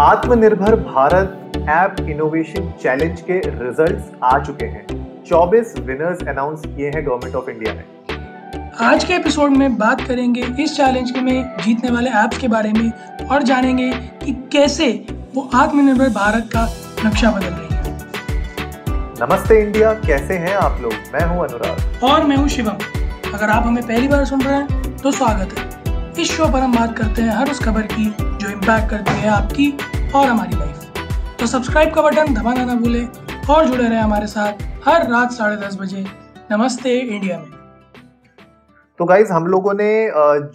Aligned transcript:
Atmanirbhar 0.00 0.74
Bharat 0.76 1.52
app 1.68 1.96
innovation 2.00 2.70
challenge 2.82 3.20
के 3.20 3.38
results 3.38 4.10
आ 4.24 4.38
चुके 4.38 4.64
हैं। 4.64 4.84
24 5.24 5.74
विनर्स 5.78 6.18
अनाउंस 6.28 6.62
किए 6.66 6.90
हैं 6.90 7.06
गवर्नमेंट 7.06 7.34
ऑफ़ 7.36 7.50
इंडिया 7.50 7.72
ने। 7.74 8.86
आज 8.86 9.04
के 9.04 9.14
एपिसोड 9.14 9.50
में 9.50 9.76
बात 9.78 10.00
करेंगे 10.00 10.42
इस 10.60 10.76
चैलेंज 10.76 11.10
के 11.10 11.20
में 11.20 11.56
जीतने 11.64 11.90
वाले 11.90 12.10
ऐप्स 12.10 12.38
के 12.38 12.48
बारे 12.48 12.72
में 12.72 12.92
और 13.28 13.42
जानेंगे 13.42 13.90
कि 14.24 14.32
कैसे 14.52 15.06
वो 15.34 15.48
आत्मनिर्भर 15.54 16.08
भारत 16.08 16.48
का 16.56 16.64
नक्शा 17.06 17.30
बदल 17.30 17.46
रही 17.46 17.74
है। 17.74 17.96
नमस्ते 19.22 19.60
इंडिया 19.62 19.92
कैसे 20.06 20.34
हैं 20.34 20.54
आप 20.56 20.80
लोग? 20.82 20.92
मैं 20.92 21.26
हूँ 21.26 21.44
अनुराग। 21.44 22.04
और 22.04 22.24
मैं 22.24 22.36
हूँ 22.36 22.48
शिवम। 22.48 22.78
अगर 23.34 23.50
आप 23.50 23.66
हमें 23.66 23.86
पहली 23.86 24.08
बार 24.08 24.24
सुन 24.24 24.42
रहे 24.42 24.54
हैं 24.54 24.96
तो 24.96 25.10
स्वागत 25.10 25.58
है। 25.58 26.22
इस 26.22 26.30
शो 26.30 26.52
पर 26.52 26.60
हम 26.60 26.76
बात 26.76 26.98
करते 26.98 27.22
हैं 27.22 27.36
हर 27.36 27.50
उस 27.50 27.64
खबर 27.64 27.82
की 27.82 28.14
इम्पैक्ट 28.58 28.90
करती 28.90 29.12
है 29.14 29.28
आपकी 29.30 29.66
और 30.14 30.26
हमारी 30.26 30.56
लाइफ 30.56 31.36
तो 31.40 31.46
सब्सक्राइब 31.46 31.92
का 31.94 32.02
बटन 32.02 32.34
दबाना 32.34 32.64
ना 32.64 32.74
भूलें 32.74 33.04
और 33.50 33.66
जुड़े 33.66 33.84
रहे 33.84 33.98
हमारे 33.98 34.26
साथ 34.26 34.62
हर 34.86 35.06
रात 35.10 35.32
साढ़े 35.32 35.56
दस 35.56 35.76
बजे। 35.80 36.04
नमस्ते 36.52 36.94
इंडिया 36.98 37.38
में। 37.38 37.50
तो 39.00 39.04
गाइज़ 39.04 39.32
हम 39.32 39.46
लोगों 39.46 39.74
ने 39.74 39.90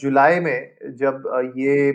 जुलाई 0.02 0.40
में 0.40 0.58
जब 1.00 1.30
ये 1.58 1.92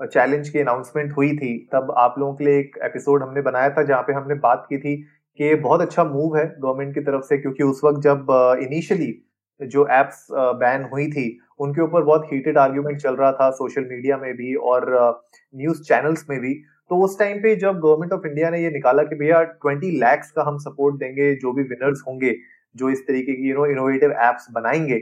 चैलेंज 0.00 0.48
की 0.48 0.58
अनाउंसमेंट 0.58 1.12
हुई 1.16 1.36
थी, 1.36 1.52
तब 1.72 1.94
आप 1.98 2.14
लोगों 2.18 2.34
के 2.34 2.44
लिए 2.44 2.58
एक 2.58 2.78
एपिसोड 2.84 3.22
हमने 3.22 3.42
बनाया 3.42 3.70
था 3.70 3.82
जहाँ 3.82 4.02
पे 4.02 4.12
हमने 4.12 4.34
बात 4.46 4.66
की 4.68 4.78
थी 4.78 4.96
कि 4.96 5.54
बहुत 5.56 5.80
अच्छा 5.80 6.04
मूव 6.04 6.36
है 6.36 6.46
गवर्नमेंट 6.58 6.94
की 6.94 7.00
तरफ़ 7.00 7.24
से, 7.24 7.38
क्योंकि 7.38 7.62
उस 7.64 7.80
वक्त 7.84 8.00
जब 8.02 8.26
इनिशियली 8.62 9.12
जो 9.60 9.86
एप्स 9.92 10.26
बैन 10.32 10.88
हुई 10.92 11.06
थी 11.10 11.28
उनके 11.60 11.82
ऊपर 11.82 12.02
बहुत 12.02 12.26
हीटेड 12.32 12.58
आर्ग्यूमेंट 12.58 12.98
चल 12.98 13.16
रहा 13.16 13.32
था 13.32 13.50
सोशल 13.50 13.84
मीडिया 13.84 14.16
में 14.16 14.32
भी 14.36 14.54
और 14.54 14.86
न्यूज़ 15.54 15.82
चैनल्स 15.82 16.24
में 16.30 16.38
भी। 16.40 16.54
तो 16.90 16.96
उस 17.04 17.18
टाइम 17.18 17.38
पे 17.38 17.54
जब 17.56 17.78
गवर्नमेंट 17.80 18.12
ऑफ़ 18.12 18.26
इंडिया 18.26 18.50
ने 18.50 18.62
ये 18.62 18.70
निकाला 18.70 19.02
कि 19.02 19.14
भैया 19.14 19.42
ट्वेंटी 19.42 19.90
लैक्स 19.90 20.30
का 20.30 20.42
हम 20.42 20.58
सपोर्ट 20.58 20.96
देंगे 20.96 21.34
जो 21.34 21.52
भी 21.52 21.62
विनर्स 21.62 22.02
होंगे 22.08 22.34
जो 22.76 22.90
इस 22.90 23.06
तरीके 23.06 23.32
की 23.32 23.48
यू 23.50 23.56
नो 23.56 23.66
इनोवेटिव 23.66 24.12
एप्स 24.12 24.46
बनाएँगे 24.52 24.98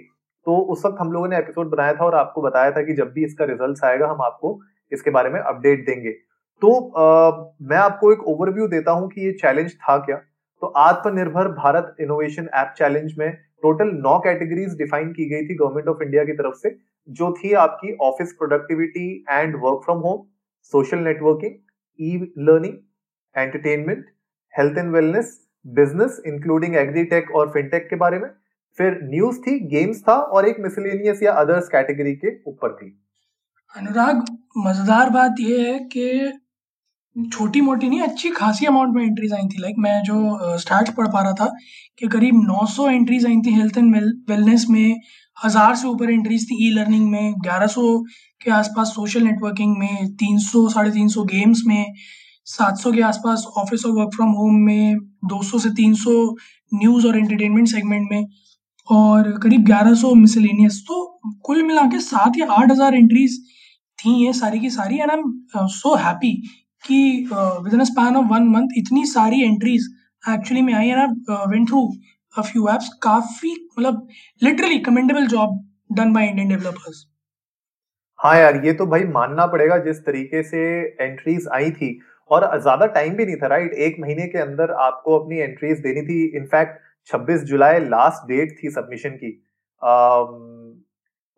तो 0.46 0.56
उस 0.72 0.82
वक्त 0.86 0.96
हम 1.00 1.12
लोगों 1.12 1.28
ने 1.28 1.38
एपिसोड 1.38 1.70
बनाया 1.70 1.92
था 1.92 2.04
और 2.04 2.14
आपको 2.14 2.42
बताया 2.42 2.70
था 2.70 2.82
कि 2.82 2.94
जब 2.94 3.12
भी 3.12 3.24
इसका 3.24 3.44
रिज़ल्ट 3.44 3.84
आएगा 3.84 4.08
हम 4.08 4.22
आपको 4.22 4.60
इसके 4.92 5.10
बारे 5.10 5.30
में 5.30 5.40
अपडेट 5.40 5.86
देंगे। 5.86 6.10
तो 6.62 6.70
आ, 6.90 7.30
मैं 7.62 7.76
आपको 7.76 8.12
एक 8.12 8.22
ओवरव्यू 8.24 8.68
देता 8.68 8.92
हूँ 8.92 9.08
कि 9.08 9.20
ये 9.20 9.32
चैलेंज 9.32 9.72
था 9.74 9.96
क्या। 9.98 10.16
तो 10.62 10.66
Atmanirbhar 10.66 11.48
Bharat 11.48 11.96
innovation 12.00 12.48
app 12.54 12.74
challenge 12.78 13.14
में 13.18 13.38
टोटल 13.62 13.90
नौ 14.02 14.18
कैटेगरीज 14.18 14.76
डिफाइन 14.78 15.12
की 15.12 15.28
गई 15.28 15.46
थी 15.48 15.54
गवर्नमेंट 15.54 15.88
ऑफ़ 15.88 16.02
इंडिया 16.02 16.24
की 16.24 16.32
तरफ़ 16.32 16.54
से, 16.54 16.76
जो 17.08 17.32
थी 17.34 17.52
आपकी 17.54 17.94
office 18.02 18.32
productivity 18.32 19.08
and 19.30 19.54
work 19.62 19.80
from 19.84 19.98
home, 19.98 20.26
social 20.72 20.98
networking 20.98 21.54
e 21.98 22.32
learning 22.38 22.74
entertainment, 23.34 24.04
health 24.54 24.78
and 24.78 24.92
wellness, 24.92 25.38
business, 25.64 26.20
including 26.26 26.76
agritech 26.76 27.30
और 27.36 27.50
फिनटेक 27.52 27.88
के 27.90 27.96
बारे 27.96 28.18
में। 28.18 28.28
फिर 28.78 28.98
न्यूज़ 29.04 29.38
थी, 29.40 29.58
गेम्स 29.68 30.02
था 30.02 30.14
और 30.14 30.48
एक 30.48 30.56
मिसलेनियस 30.60 31.22
या 31.22 31.32
अदर्स 31.34 31.68
कैटेगरी 31.68 32.14
के 32.14 32.34
ऊपर 32.46 32.72
थी। 32.72 32.88
अनुराग, 33.74 34.24
मज़ेदार 34.56 35.10
बात 35.10 35.40
यह 35.40 35.72
है 35.72 35.78
कि 35.86 36.32
छोटी 37.16 37.60
मोटी 37.60 37.88
नहीं, 37.88 38.00
अच्छी 38.00 38.30
खासी 38.30 38.66
अमाउंट 38.66 38.94
में 38.94 39.02
एंट्रीज 39.04 39.32
आई 39.32 39.46
थी। 39.48 39.60
लाइक 39.60 39.74
मैं 39.78 40.02
जो 40.04 40.58
स्टार्ट 40.58 40.90
पढ़ 40.96 41.06
पा 41.08 41.20
रहा 41.22 41.32
था 41.32 41.50
कि 41.98 42.08
करीब 42.08 42.34
900 42.42 42.88
एंट्रीज 42.88 43.26
आई 43.26 43.36
थी 43.46 43.52
हेल्थ 43.52 43.78
एंड 43.78 43.94
वेलनेस 44.30 44.66
में, 44.70 45.00
हज़ार 45.36 45.74
से 45.76 45.86
ऊपर 45.88 46.10
एंट्रीज 46.10 46.44
थी 46.50 46.66
ई 46.66 46.70
लर्निंग 46.72 47.10
में 47.10 47.32
1100 47.44 48.04
के 48.40 48.50
आसपास 48.50 48.88
सोशल 48.88 49.22
नेटवर्किंग 49.22 49.76
में 49.78 50.16
300 50.16 50.68
साढ़े 50.70 50.90
तीन 50.90 51.08
सौ 51.08 51.24
गेम्स 51.24 51.62
में 51.66 51.92
700 52.46 52.92
के 52.94 53.02
आसपास 53.02 53.44
ऑफ़िस 53.58 53.84
और 53.86 53.92
वर्क 53.92 54.14
फ्रॉम 54.16 54.30
होम 54.32 54.54
में 54.64 54.96
200 55.32 55.60
से 55.60 55.70
300 55.74 56.18
न्यूज़ 56.72 57.06
और 57.06 57.18
एंटरटेनमेंट 57.18 57.68
सेगमेंट 57.68 58.08
में, 58.10 58.26
और 58.88 59.30
करीब 59.42 59.68
1100 59.68 60.14
मिसलेनियस 60.16 60.82
तो 60.88 61.04
कुल 61.44 61.62
मिला 61.62 61.82
के 61.92 62.00
सात 62.02 62.38
या 62.38 62.46
आठ 62.52 62.70
हज़ार 62.70 62.94
एंट्रीज 62.94 63.38
थी 63.98 64.14
ये 64.24 64.32
सारी 64.34 64.60
की 64.60 64.70
सारी 64.70 64.98
and 64.98 65.10
I 65.10 65.16
am 65.16 65.66
so 65.72 65.94
happy 65.96 66.32
कि 66.86 67.00
within 67.74 67.84
span 67.84 68.16
of 68.16 68.26
one 68.32 68.48
month 68.48 68.78
इतनी 68.78 69.04
सारी 69.06 69.42
एंट्रीज 69.44 69.88
एक्चुअली 70.24 70.62
में 70.62 70.72
आई 70.74 70.88
and 70.88 71.30
went 71.50 71.68
through 71.68 71.86
a 72.34 72.42
few 72.42 72.68
apps 72.68 72.88
काफ़ी 73.02 73.52
मतलब 73.78 74.06
literally 74.42 74.78
commendable 74.88 75.26
job 75.28 75.60
done 75.92 76.12
by 76.12 76.28
Indian 76.28 76.48
developers 76.48 77.06
हाँ 78.18 78.36
यार, 78.38 78.64
ये 78.66 78.72
तो 78.72 78.84
भाई 78.86 79.04
मानना 79.04 79.46
पड़ेगा 79.46 79.76
जिस 79.78 79.98
तरीके 80.04 80.42
से 80.42 80.60
एंट्रीज 81.00 81.48
आई 81.54 81.70
थी। 81.70 81.98
और 82.30 82.44
ज़्यादा 82.60 82.86
टाइम 82.94 83.14
भी 83.16 83.24
नहीं 83.26 83.36
था 83.36 83.46
राइट 83.46 83.72
एक 83.86 83.96
महीने 84.00 84.26
के 84.26 84.38
अंदर 84.38 84.70
आपको 84.82 85.18
अपनी 85.18 85.38
एंट्रीज 85.38 85.78
देनी 85.80 86.02
थी। 86.02 86.16
इनफैक्ट 86.36 86.78
26 87.08 87.42
जुलाई 87.44 87.80
लास्ट 87.80 88.26
डेट 88.28 88.56
थी 88.62 88.70
सबमिशन 88.70 89.10
की। 89.16 89.30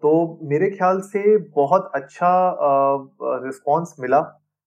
तो 0.02 0.12
मेरे 0.50 0.70
ख्याल 0.70 1.00
से 1.00 1.36
बहुत 1.56 1.90
अच्छा 1.94 2.30
रिस्पांस 3.46 3.94
मिला। 4.00 4.20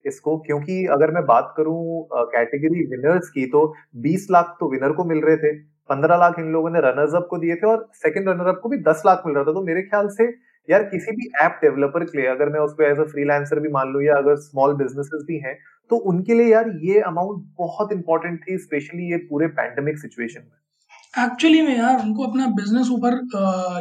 इसको, 0.05 0.37
क्योंकि 0.39 0.85
अगर 0.91 1.11
मैं 1.11 1.25
बात 1.25 1.53
करूँ 1.57 2.07
कैटेगरी 2.13 2.85
विनर्स 2.87 3.29
की 3.29 3.45
तो 3.47 3.65
20 4.03 4.27
लाख 4.31 4.55
तो 4.59 4.71
विनर 4.71 4.91
को 4.93 5.03
मिल 5.05 5.21
रहे 5.21 5.37
थे 5.37 5.51
15 5.89 6.17
लाख 6.17 6.39
इन 6.39 6.51
लोगों 6.53 6.69
ने 6.69 6.79
रनर्स 6.81 7.15
अप 7.15 7.27
को 7.29 7.37
दिए 7.39 7.55
थे 7.55 7.67
और 7.67 7.89
सेकंड 7.97 8.29
रनर 8.29 8.47
अप 8.47 8.59
को 8.63 8.69
भी 8.69 8.77
10 8.83 9.03
लाख 9.05 9.23
मिल 9.25 9.35
रहा 9.35 9.43
था। 9.43 9.53
तो 9.53 9.63
मेरे 9.63 9.81
ख्याल 9.83 10.07
से, 10.11 10.23
यार, 10.69 10.83
किसी 10.85 11.15
भी 11.15 11.29
ऐप 11.41 11.59
डेवलपर 11.61 12.03
के 12.05 12.17
लिए, 12.17 12.27
अगर 12.29 12.49
मैं 12.49 12.59
उसको 12.61 12.83
एज 12.85 12.99
अ 12.99 13.03
फ्रीलांसर 13.11 13.59
भी 13.59 13.69
मान 13.71 13.93
लू 13.93 14.01
या 14.01 14.15
अगर 14.17 14.35
स्मॉल 14.41 14.73
बिजनेसेस 14.77 15.25
भी 15.27 15.39
हैं 15.39 15.57
तो 15.91 15.97
उनके 16.09 16.33
लिए 16.33 16.47
यार 16.47 16.69
ये 16.81 16.99
अमाउंट 17.03 17.43
बहुत 17.57 17.91
इंपॉर्टेंट 17.93 18.39
थी 18.41 18.57
स्पेशली 18.59 19.11
ये 19.11 19.17
पूरे 19.29 19.47
पैंडेमिक 19.55 19.97
सिचुएशन 19.99 20.41
में। 20.41 21.23
एक्चुअली 21.23 21.61
में 21.61 21.77
यार, 21.77 21.99
उनको 21.99 22.23
अपना 22.23 22.45
बिज़नेस 22.55 22.89
ऊपर 22.91 23.15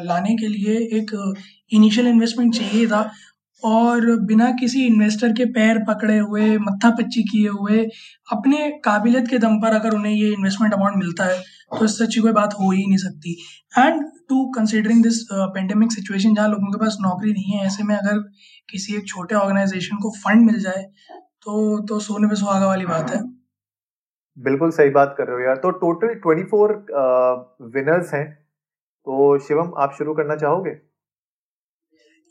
लाने 0.05 0.35
के 0.37 0.49
लिए 0.49 0.79
एक 0.99 1.13
इनिशियल 1.73 2.07
इन्वेस्टमेंट 2.09 2.55
चाहिए 2.55 2.87
था। 2.87 3.03
और 3.65 4.05
बिना 4.27 4.51
किसी 4.61 4.85
इन्वेस्टर 4.87 5.33
के 5.33 5.45
पैर 5.53 5.79
पकड़े 5.89 6.19
हुए 6.19 6.57
मत्था 6.59 6.91
पच्ची 6.97 7.23
किए 7.25 7.49
हुए, 7.51 7.83
अपने 8.29 8.69
काबिलियत 8.85 9.29
के 9.29 9.39
दम 9.39 9.57
पर 9.61 9.75
अगर 9.75 9.95
उन्हें 9.95 10.13
ये 10.13 10.29
इन्वेस्टमेंट 10.29 10.75
अमाउंट 10.75 10.97
मिलता 10.97 11.25
है 11.25 11.39
तो 11.71 11.85
इससे 11.85 12.05
अच्छी 12.05 12.21
कोई 12.21 12.33
बात 12.33 12.55
हो 12.55 12.71
ही 12.71 12.87
नहीं 12.87 12.99
सकती। 12.99 13.33
And 13.79 14.05
to 14.29 14.45
considering 14.53 15.03
this 15.03 15.23
pandemic 15.33 15.93
situation 15.93 16.35
जहाँ 16.35 16.49
लोगों 16.49 16.71
के 16.73 16.79
पास 16.79 16.97
नौकरी 17.03 17.33
नहीं 17.33 17.53
है, 17.53 17.67
ऐसे 17.67 17.85
में 17.85 17.95
अगर 17.97 18.19
किसी 18.69 18.95
एक 18.97 19.07
छोटे 19.09 19.35
ऑर्गेनाइजेशन 19.37 19.97
को 19.97 20.11
फंड 20.19 20.47
मिल 20.47 20.61
जाए 20.61 20.83
तो 21.43 21.79
तो 21.89 21.99
सोने 22.01 22.29
पे 22.29 22.37
सुहागा 22.37 22.67
वाली 22.67 22.87
बात 22.87 23.11
है। 23.11 23.23
बिल्कुल 24.37 24.71
सही 24.73 24.91
बात 24.91 25.15
कर 25.19 25.27
रहे 25.27 25.37
हो 25.37 25.43
यार। 25.43 25.57
तो 25.57 25.71
टोटल 25.79 26.15
ट्वेंटी 26.17 26.45
फोर 26.51 26.73
विनर्स 27.75 28.13
हैं। 28.15 28.27
तो 29.07 29.39
शिवम, 29.39 29.73
आप 29.79 29.95
शुरू 29.99 30.15
करना 30.15 30.37
चाहोगे? 30.37 30.71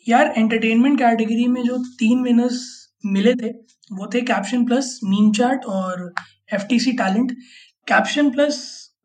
यार 0.08 0.34
एंटरटेनमेंट 0.38 0.98
कैटेगरी 1.00 1.48
में 1.48 1.64
जो 1.64 1.78
तीन 2.00 2.24
विनर्स 2.24 2.62
मिले 3.04 3.34
थे, 3.36 3.50
वो 3.92 4.10
थे 4.14 4.22
कैप्शन 4.24 4.66
प्लस 4.66 5.00
मीम 5.04 5.32
चैट 5.34 5.66
और 5.68 6.12
F 6.54 6.66
T 6.70 6.80
C 6.80 6.92
talent 6.94 7.32
caption 7.88 8.30
plus 8.32 8.58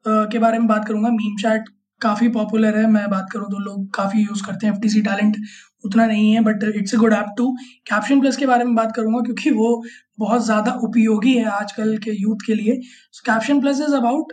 के 0.06 0.38
बारे 0.38 0.58
में 0.58 0.66
बात 0.68 0.86
करूँगा। 0.88 1.10
मीम 1.10 1.36
चैट 1.38 1.68
काफ़ी 2.00 2.28
पॉपुलर 2.30 2.76
है। 2.76 2.86
मैं 2.90 3.08
बात 3.10 3.28
करूँ 3.32 3.46
तो 3.50 3.58
लोग 3.60 3.88
काफ़ी 3.94 4.22
यूज़ 4.22 4.42
करते 4.46 4.66
हैं 4.66 4.72
एफ़ 4.74 4.80
टी 4.82 4.88
सी 4.88 5.00
टैलेंट 5.02 5.36
उतना 5.84 6.06
नहीं 6.06 6.32
है 6.32 6.40
but 6.44 6.64
it's 6.76 6.94
a 6.94 6.98
good 6.98 7.12
app 7.12 7.34
to 7.38 7.50
caption 7.86 8.20
plus 8.20 8.36
के 8.36 8.46
बारे 8.46 8.64
में 8.64 8.74
बात 8.74 8.92
करूँगा, 8.96 9.20
क्योंकि 9.22 9.50
वो 9.52 9.82
बहुत 10.18 10.44
ज़्यादा 10.44 10.72
उपयोगी 10.84 11.32
है 11.34 11.44
आजकल 11.52 11.96
के 11.98 12.10
यूथ 12.12 12.46
के 12.46 12.54
लिए। 12.54 12.76
Caption 13.24 13.60
plus 13.60 13.80
is 13.80 13.94
about 13.94 14.32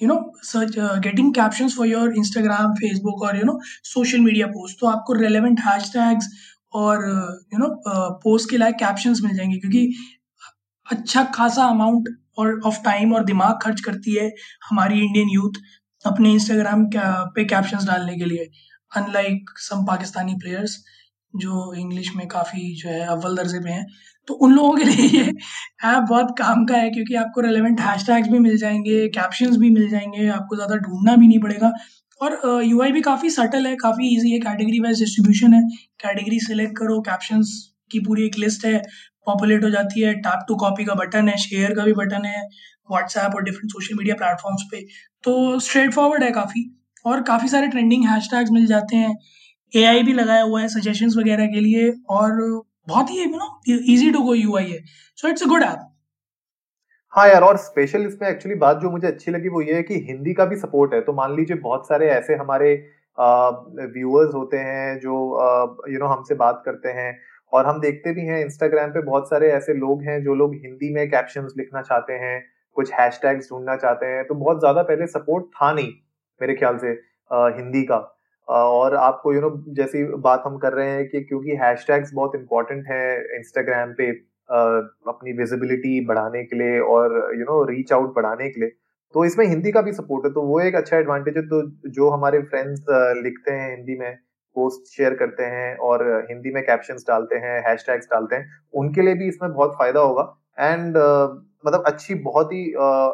you 0.00 0.08
know 0.08 0.16
search 0.42 0.74
getting 1.04 1.34
caption 1.34 1.68
for 1.68 1.86
your 1.86 2.14
Instagram 2.16 2.74
Facebook 2.74 3.22
और 3.22 3.36
you 3.36 3.44
know 3.44 3.58
social 3.84 4.20
media 4.20 4.46
post 4.46 4.80
तो 4.80 4.86
आपको 4.86 5.12
रेलिवेंट 5.12 5.60
हैश 5.60 5.92
टैग्स 5.92 6.28
और 6.74 7.04
यू 7.54 7.58
नो 7.58 7.68
पोस्ट 8.24 8.50
के 8.50 8.56
लायक 8.56 8.74
कैप्शंस 8.74 9.20
मिल 9.24 9.36
जाएँगे 9.36 9.58
क्योंकि 9.58 9.92
अच्छा 10.86 11.24
खासा 11.34 11.64
अमाउंट 11.64 12.08
और 12.38 12.60
ऑफ़ 12.66 12.82
टाइम 12.84 13.14
और 13.14 13.24
दिमाग 13.24 13.58
खर्च 13.62 13.80
करती 13.80 14.14
है 14.14 14.28
हमारी 14.70 15.00
इंडियन 15.00 15.28
यूथ 15.28 15.60
अपने 16.04 16.32
इंस्टाग्राम 16.32 16.84
पे 17.36 17.44
कैप्शंस 17.44 17.84
डालने 17.86 18.16
के 18.16 18.24
लिए 18.24 18.50
अनलाइक 18.96 19.50
सम 19.58 19.84
पाकिस्तानी 19.86 20.34
प्लेयर्स 20.34 20.76
जो 21.34 21.72
इंग्लिश 21.74 22.10
में 22.16 22.26
काफ़ी 22.28 22.74
जो 22.76 22.88
है, 22.88 23.00
अव्वल 23.06 23.36
दर्जे 23.36 23.58
पे 23.60 23.70
हैं। 23.70 23.86
तो 24.28 24.34
उन 24.34 24.52
लोगों 24.54 24.76
के 24.76 24.84
लिए 24.84 25.06
ये 25.08 25.24
ऐप 25.24 26.04
बहुत 26.08 26.34
काम 26.38 26.64
का 26.66 26.76
है 26.76 26.90
क्योंकि 26.90 27.14
आपको 27.16 27.40
रेलेवेंट 27.40 27.80
हैशटैग्स 27.80 28.28
भी 28.28 28.38
मिल 28.38 28.56
जाएँगे 28.58 29.08
कैप्शंस 29.14 29.56
भी 29.56 29.70
मिल 29.70 29.88
जाएँगे 29.90 30.28
आपको 30.30 30.56
ज़्यादा 30.56 30.76
ढूंढना 30.78 31.16
भी 31.16 31.26
नहीं 31.28 31.40
पड़ेगा। 31.40 31.72
और 32.20 32.32
यू 32.64 32.78
uh, 32.78 32.90
भी 32.92 33.00
काफ़ी 33.02 33.30
सटल 33.30 33.66
है 33.66 33.74
काफ़ी 33.76 34.08
ईजी 34.08 34.30
है 34.32 34.38
कैटेगरी 34.40 34.78
वाइज 34.80 34.98
डिस्ट्रीब्यूशन 35.00 35.54
है। 35.54 35.62
कैटेगरी 36.02 36.38
सेलेक्ट 36.40 36.76
करो 36.78 37.00
कैप्शंस 37.00 37.50
की 37.90 38.00
पूरी 38.00 38.24
एक 38.26 38.38
लिस्ट 38.38 38.64
है 38.66 38.78
पॉपुलेट 39.26 39.64
हो 39.64 39.70
जाती 39.70 40.00
है 40.00 40.14
टैप 40.20 40.44
टू 40.48 40.54
कॉपी 40.56 40.84
का 40.84 40.94
बटन 40.94 41.28
है 41.28 41.36
शेयर 41.38 41.74
का 41.74 41.84
भी 41.84 41.92
बटन 41.94 42.24
है 42.24 42.42
व्हाट्सएप 42.90 43.34
और 43.34 43.42
डिफरेंट 43.44 43.72
सोशल 43.72 43.96
मीडिया 43.96 44.14
प्लेटफॉर्म्स 44.16 44.62
पे। 44.72 44.80
तो 45.24 45.58
स्ट्रेट 45.60 45.92
फॉरवर्ड 45.92 46.22
है 46.22 46.30
काफ़ी 46.32 46.70
और 47.06 47.22
काफ़ी 47.22 47.48
सारे 47.48 47.68
ट्रेंडिंग 47.68 48.04
हैशटैग्स 48.08 48.50
मिल 48.50 48.66
जाते 48.66 48.96
हैं। 48.96 49.16
एआई 49.72 50.02
भी 50.02 50.12
लगाया 50.12 50.42
हुआ 50.42 50.60
है 50.60 50.68
सजेशंस 50.68 51.14
वगैरह 51.18 51.46
के 51.46 51.60
लिए 51.60 51.90
और 52.10 52.40
बहुत 52.88 53.10
ही 53.10 53.22
you 53.22 53.28
know 53.28 53.48
easy 53.94 54.10
to 54.12 54.20
go 54.20 54.34
UI 54.34 54.70
है 54.70 54.78
so 55.18 55.28
it's 55.28 55.42
a 55.42 55.46
good 55.46 55.62
app 55.62 55.90
हाँ 57.12 57.26
यार 57.28 57.42
और 57.42 57.56
स्पेशल 57.56 58.06
इसमें 58.06 58.28
एक्चुअली 58.28 58.54
बात 58.58 58.78
जो 58.78 58.90
मुझे 58.90 59.06
अच्छी 59.06 59.30
लगी 59.30 59.48
वो 59.48 59.60
ये 59.62 59.74
है 59.74 59.82
कि 59.82 59.94
हिंदी 60.08 60.32
का 60.34 60.44
भी 60.44 60.56
सपोर्ट 60.56 60.94
है। 60.94 61.00
तो 61.00 61.12
मान 61.12 61.34
लीजिए 61.36 61.56
बहुत 61.58 61.86
सारे 61.88 62.08
ऐसे 62.10 62.34
हमारे 62.34 62.72
व्यूअर्स 63.18 64.34
होते 64.34 64.56
हैं 64.58 64.98
जो 65.00 65.12
यू 65.90 65.98
नो 65.98 66.06
हमसे 66.06 66.34
बात 66.34 66.62
करते 66.64 66.88
हैं। 66.92 67.16
और 67.52 67.66
हम 67.66 67.80
देखते 67.80 68.12
भी 68.12 68.24
हैं 68.26 68.40
इंस्टाग्राम 68.40 68.90
पे 68.90 69.02
बहुत 69.02 69.28
सारे 69.30 69.50
ऐसे 69.52 69.74
लोग 69.74 70.02
हैं 70.02 70.22
जो 70.22 70.34
लोग 70.34 70.54
हिंदी 70.54 70.92
में 70.94 71.08
कैप्शंस 71.10 71.52
लिखना 71.58 71.82
चाहते 71.82 72.12
हैं 72.22 72.40
कुछ 72.76 72.92
हैशटैग्स 72.92 73.50
ढूंढना 73.50 73.76
चाहते 73.76 74.06
हैं। 74.06 74.26
तो 74.26 74.34
बहुत 74.34 74.60
ज़्यादा 74.60 74.82
पहले 74.82 75.06
सपोर्ट 75.08 75.44
था 75.52 75.72
नहीं 75.72 75.92
मेरे 76.40 76.54
ख्याल 76.54 76.78
से 76.78 76.92
आ, 77.30 77.48
हिंदी 77.50 77.82
का। 77.84 77.98
और 78.48 78.94
आपको 78.96 79.32
यू 79.32 79.40
you 79.40 79.48
नो 79.48 79.56
know, 79.56 79.74
जैसी 79.76 80.04
बात 80.20 80.42
हम 80.46 80.56
कर 80.58 80.72
रहे 80.72 80.90
हैं 80.90 81.08
कि 81.08 81.20
क्योंकि 81.20 81.56
हैशटैग्स 81.56 82.12
बहुत 82.14 82.34
इंपॉर्टेंट 82.34 82.84
है 82.88 83.04
इंस्टाग्राम 83.36 83.92
पे 83.92 84.10
अपनी 85.08 85.32
विजिबिलिटी 85.32 86.04
बढ़ाने 86.06 86.44
के 86.44 86.56
लिए 86.56 86.78
और 86.88 87.14
यू 87.38 87.44
नो 87.44 87.62
रीच 87.64 87.92
आउट 87.92 88.14
बढ़ाने 88.14 88.48
के 88.48 88.60
लिए 88.60 88.68
तो 89.14 89.24
इसमें 89.24 89.46
हिंदी 89.46 89.70
का 89.72 89.80
भी 89.80 89.92
सपोर्ट 89.92 90.24
है 90.26 90.32
तो 90.32 90.42
वो 90.42 90.60
एक 90.60 90.74
अच्छा 90.74 90.96
एडवांटेज 90.96 91.36
है 91.36 91.42
तो 91.48 91.62
जो 91.90 92.08
हमारे 92.10 92.40
फ्रेंड्स 92.42 92.84
लिखते 93.24 93.52
हैं 93.52 93.70
हिंदी 93.70 93.98
में 93.98 94.14
पोस्ट 94.56 94.96
शेयर 94.96 95.14
करते 95.14 95.44
हैं 95.44 95.76
और 95.76 96.02
हिंदी 96.30 96.50
में 96.54 96.62
कैप्शन 96.62 96.96
डालते 97.08 97.36
हैं 97.36 97.60
हैशटैग्स 97.68 98.06
डालते 98.06 98.36
हैं 98.36 98.50
उनके 98.74 99.02
लिए 99.02 99.14
भी 99.14 99.28
इसमें 99.28 99.52
बहुत 99.52 99.74
फ़ायदा 99.78 100.00
होगा। 100.00 100.22
एंड 100.58 100.96
मतलब 101.66 101.84
अच्छी 101.86 102.14
बहुत 102.24 102.52
ही 102.52 102.64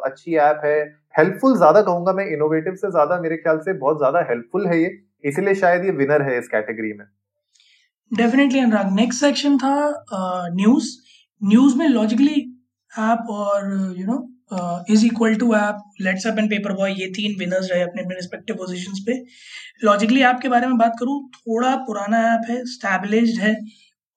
अच्छी 0.05 0.37
ऐप 0.39 0.61
है। 0.65 0.79
हेल्पफुल 1.19 1.57
ज़्यादा 1.57 1.83
कहूँगा 1.83 2.13
मैं 2.13 2.27
इनोवेटिव 2.27 2.75
से 2.75 2.91
ज़्यादा 2.91 3.21
मेरे 3.21 3.37
ख्याल 3.37 3.59
से 3.59 3.73
बहुत 3.75 3.99
ज़्यादा 3.99 4.21
हेल्पफुल 4.29 4.67
है 4.67 4.79
ये। 4.79 4.89
इसीलिए 5.25 5.55
शायद 5.55 5.85
ये 5.85 5.91
विनर 5.93 6.23
है 6.23 6.39
इस 6.39 6.49
कैटेगरी 6.49 6.93
में। 6.93 7.07
डेफिनेटली 8.11 8.59
अनुराग 8.59 8.93
नेक्स्ट 8.95 9.21
सेक्शन 9.21 9.59
था 9.59 9.75
न्यूज़ 10.55 10.91
न्यूज़ 11.43 11.77
में 11.79 11.87
लॉजिकली 11.89 12.41
ऐप 12.93 13.27
और 13.31 13.95
you 13.99 14.07
know 14.07 14.19
is 14.91 15.05
equal 15.07 15.35
to 15.37 15.55
app 15.55 15.83
let's 16.01 16.27
up 16.27 16.39
and 16.39 16.49
paper 16.51 16.73
boy 16.77 16.93
ये 17.01 17.07
तीन 17.17 17.37
विनर्स 17.39 17.71
रहे 17.71 17.83
अपने 17.83 18.03
अपने 18.03 18.15
रिस्पेक्टिव 18.15 18.57
पोजीशंस 18.57 19.05
पे। 19.07 19.13
लॉजिकली 19.85 20.23
ऐप 20.23 20.39
के 20.43 20.49
बारे 20.49 20.67
में 20.67 20.77
बात 20.79 20.97
करूँ, 21.01 21.21
थोड़ा 21.37 21.75
पुराना 21.87 22.21
ऐप 22.35 22.51
है 22.51 22.65
स्टैब्लिश्ड 22.67 23.41
है, 23.41 23.57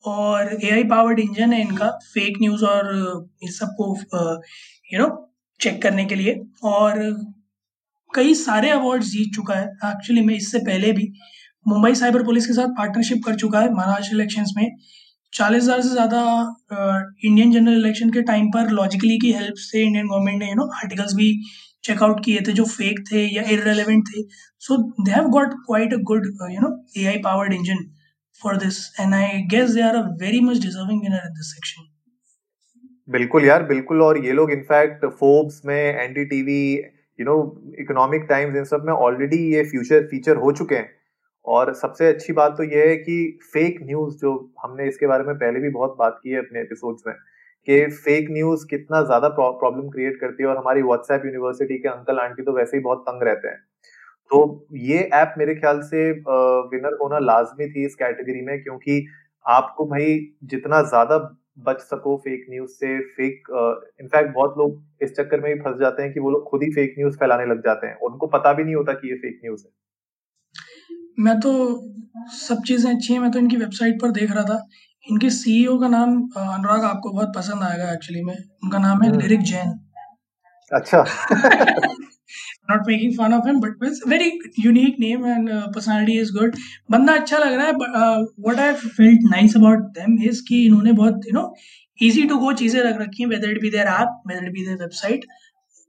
और 0.03 0.53
ए 0.55 0.69
आई 0.71 0.83
पावर्ड 0.85 1.19
इंजन 1.19 1.53
है 1.53 1.61
इनका 1.61 1.89
फेक 2.05 2.37
न्यूज़ 2.41 2.63
और 2.65 2.89
इस 3.43 3.59
सबको 3.59 3.85
यू 4.93 4.99
नो 4.99 5.07
चेक 5.59 5.81
करने 5.81 6.05
के 6.05 6.15
लिए। 6.15 6.41
और 6.63 6.99
कई 8.15 8.33
सारे 8.35 8.69
अवार्ड्स 8.71 9.07
जीत 9.09 9.33
चुका 9.35 9.55
है। 9.55 9.65
एक्चुअली 9.85 10.21
में 10.21 10.35
इससे 10.35 10.59
पहले 10.61 10.91
भी 10.93 11.11
मुंबई 11.65 11.93
साइबर 11.95 12.23
पुलिस 12.23 12.47
के 12.47 12.53
साथ 12.53 12.75
पार्टनरशिप 12.77 13.21
कर 13.25 13.35
चुका 13.37 13.59
है 13.59 13.71
महाराष्ट्र 13.73 14.15
इलेक्शंस 14.15 14.53
में। 14.57 14.69
चालीस 15.33 15.63
हज़ार 15.63 15.81
से 15.81 15.89
ज़्यादा 15.89 16.21
इंडियन 17.25 17.51
जनरल 17.51 17.77
इलेक्शन 17.77 18.09
के 18.11 18.21
टाइम 18.23 18.49
पर 18.51 18.69
लॉजिकली 18.71 19.17
की 19.19 19.31
हेल्प 19.33 19.55
से 19.59 19.83
इंडियन 19.83 20.07
गवर्नमेंट 20.07 20.39
ने 20.39 20.49
यू 20.49 20.55
नो 20.55 20.65
आर्टिकल्स 20.75 21.13
भी 21.15 21.29
चेकआउट 21.83 22.23
किए 22.25 22.41
थे 22.47 22.53
जो 22.53 22.65
फेक 22.67 22.99
थे 23.11 23.25
या 23.35 23.43
इरेलीवेंट 23.51 24.03
थे। 24.09 24.21
So 24.61 24.77
they 24.99 25.11
have 25.11 25.29
got 25.29 25.53
quite 25.65 25.93
a 25.93 25.97
good 26.11 26.25
you 26.51 26.61
know 26.61 26.69
AI 26.97 27.17
powered 27.23 27.53
engine 27.53 27.83
for 28.41 28.57
this 28.57 28.77
and 28.99 29.13
I 29.13 29.41
guess 29.51 29.71
they 29.71 29.81
are 29.81 29.95
a 29.95 30.01
very 30.21 30.39
much 30.41 30.57
deserving 30.59 31.01
winner 31.01 31.25
in 31.25 31.33
this 31.33 31.51
section 31.53 31.89
बिल्कुल 33.09 33.45
यार, 33.45 33.63
बिल्कुल। 33.65 34.01
और 34.01 34.25
ये 34.25 34.33
लोग 34.33 34.51
इनफैक्ट 34.51 35.05
फोर्ब्स 35.15 35.61
में 35.65 35.75
NDTV 35.75 36.61
you 37.19 37.25
know 37.25 37.35
economic 37.79 38.25
times 38.29 38.55
इन 38.55 38.63
सब 38.65 38.85
में 38.85 38.93
already 38.93 39.37
ये 39.53 39.63
फ्यूचर 39.65 40.07
फीचर 40.07 40.35
हो 40.37 40.51
चुके 40.53 40.75
हैं। 40.75 40.89
और 41.45 41.73
सबसे 41.75 42.07
अच्छी 42.07 42.33
बात 42.33 42.55
तो 42.57 42.63
यह 42.65 42.87
है 42.87 42.95
कि 42.97 43.15
फेक 43.53 43.79
न्यूज़ 43.83 44.15
जो 44.17 44.31
हमने 44.63 44.87
इसके 44.87 45.07
बारे 45.07 45.23
में 45.23 45.35
पहले 45.35 45.59
भी 45.59 45.69
बहुत 45.71 45.95
बात 45.99 46.19
की 46.23 46.29
है 46.29 46.39
अपने 46.39 46.61
एपिसोड्स 46.61 47.03
में, 47.07 47.15
कि 47.67 47.85
फेक 47.87 48.27
न्यूज़ 48.31 48.65
कितना 48.67 49.01
ज़्यादा 49.03 49.27
प्रॉब्लम 49.31 49.89
क्रिएट 49.89 50.19
करती 50.21 50.43
है 50.43 50.49
और 50.49 50.57
हमारी 50.57 50.81
व्हाट्सएप 50.83 51.25
यूनिवर्सिटी 51.25 51.77
के 51.77 51.89
अंकल 51.89 52.19
आंटी 52.19 52.43
तो 52.43 52.51
वैसे 52.53 52.77
ही 52.77 52.83
बहुत 52.83 53.03
तंग 53.07 53.23
रहते 53.23 53.47
हैं। 53.47 53.57
तो 54.31 54.67
ये 54.83 54.97
ऐप 55.13 55.33
मेरे 55.37 55.55
ख्याल 55.55 55.81
से 55.83 56.09
विनर 56.69 56.97
होना 57.01 57.19
लाजमी 57.21 57.67
थी 57.67 57.85
इस 57.85 57.95
कैटेगरी 57.95 58.41
में, 58.41 58.61
क्योंकि 58.63 59.05
आपको 59.45 59.85
भाई 59.85 60.19
जितना 60.45 60.81
ज़्यादा 60.83 61.17
बच 61.59 61.79
सको 61.81 62.17
फेक 62.17 62.45
न्यूज़ 62.49 62.69
से 62.69 62.99
फेक 62.99 63.43
इनफैक्ट 64.01 64.29
uh, 64.29 64.35
बहुत 64.35 64.55
लोग 64.57 64.83
इस 65.01 65.11
चक्कर 65.11 65.39
में 65.39 65.53
भी 65.53 65.59
फंस 65.59 65.79
जाते 65.79 66.03
हैं 66.03 66.13
कि 66.13 66.19
वो 66.19 66.31
लोग 66.31 66.49
खुद 66.49 66.63
ही 66.63 66.71
फेक 66.71 66.95
न्यूज़ 66.99 67.15
फैलाने 67.15 67.45
लग 67.45 67.59
जाते 67.59 67.87
हैं। 67.87 67.95
उनको 67.95 68.27
पता 68.27 68.53
भी 68.53 68.63
नहीं 68.63 68.75
होता 68.75 68.93
कि 68.93 69.09
ये 69.09 69.15
फेक 69.15 69.39
न्यूज़ 69.45 69.63
है। 69.65 69.71
मैं 71.19 71.39
तो 71.39 71.53
सब 72.27 72.61
चीज़ें 72.67 72.93
अच्छी 72.93 73.13
हैं। 73.13 73.19
मैं 73.19 73.31
तो 73.31 73.39
इनकी 73.39 73.57
वेबसाइट 73.57 74.01
पर 74.01 74.11
देख 74.11 74.31
रहा 74.31 74.43
था। 74.43 74.67
इनके 75.11 75.29
सीईओ 75.29 75.79
का 75.79 75.87
नाम 75.87 76.29
अनुराग 76.37 76.83
आपको 76.83 77.11
बहुत 77.11 77.33
पसंद 77.35 77.63
आएगा 77.63 77.93
एक्चुअली 77.93 78.23
में। 78.23 78.35
उनका 78.63 78.77
नाम 78.77 79.01
है 79.01 79.17
लिरिक 79.17 79.39
जैन 79.39 79.79
अच्छा। 80.71 81.05
Not 82.71 82.87
making 82.87 83.13
fun 83.17 83.33
of 83.33 83.47
him 83.47 83.59
but 83.59 83.85
it's 83.85 84.01
very 84.07 84.39
unique 84.59 84.99
name 84.99 85.25
and 85.25 85.49
personality 85.49 86.19
is 86.19 86.33
good 86.33 86.55
बंदा 86.91 87.13
अच्छा 87.13 87.37
लग 87.37 87.53
रहा 87.53 87.65
है 87.65 87.73
what 87.73 88.59
I 88.59 88.73
felt 88.73 89.19
nice 89.23 89.57
about 89.57 89.79
them 89.79 90.21
is 90.23 90.41
कि 90.47 90.65
इन्होंने 90.65 90.91
बहुत 90.91 91.21
you 91.27 91.33
know 91.33 91.53
easy 92.01 92.23
to 92.23 92.37
go 92.37 92.53
चीज़ें 92.53 92.81
रख 92.81 93.01
रखी 93.01 93.23
हैं 93.23 93.29
whether 93.29 93.51
it 93.51 93.61
be 93.61 93.69
their 93.69 93.87
app 93.87 94.21
whether 94.27 94.45
it 94.45 94.53
be 94.53 94.65
their 94.65 94.77
website 94.77 95.25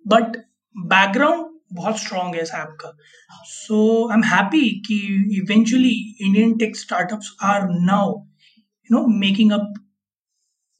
but 0.06 0.36
background 0.76 1.52
बहुत 1.72 1.98
स्ट्रॉन्ग 1.98 2.34
है 2.34 2.42
इस 2.42 2.50
ऐप 2.54 2.76
का। 2.80 2.96
सो 3.44 4.08
आई 4.10 4.16
एम 4.16 4.24
हैप्पी 4.24 4.68
कि 4.86 4.98
eventually 5.36 6.16
Indian 6.20 6.56
tech 6.58 6.76
startups 6.76 7.36
are 7.42 7.68
now 7.70 8.10
you 8.90 8.98
know 8.98 9.06
making 9.06 9.52
up 9.52 9.72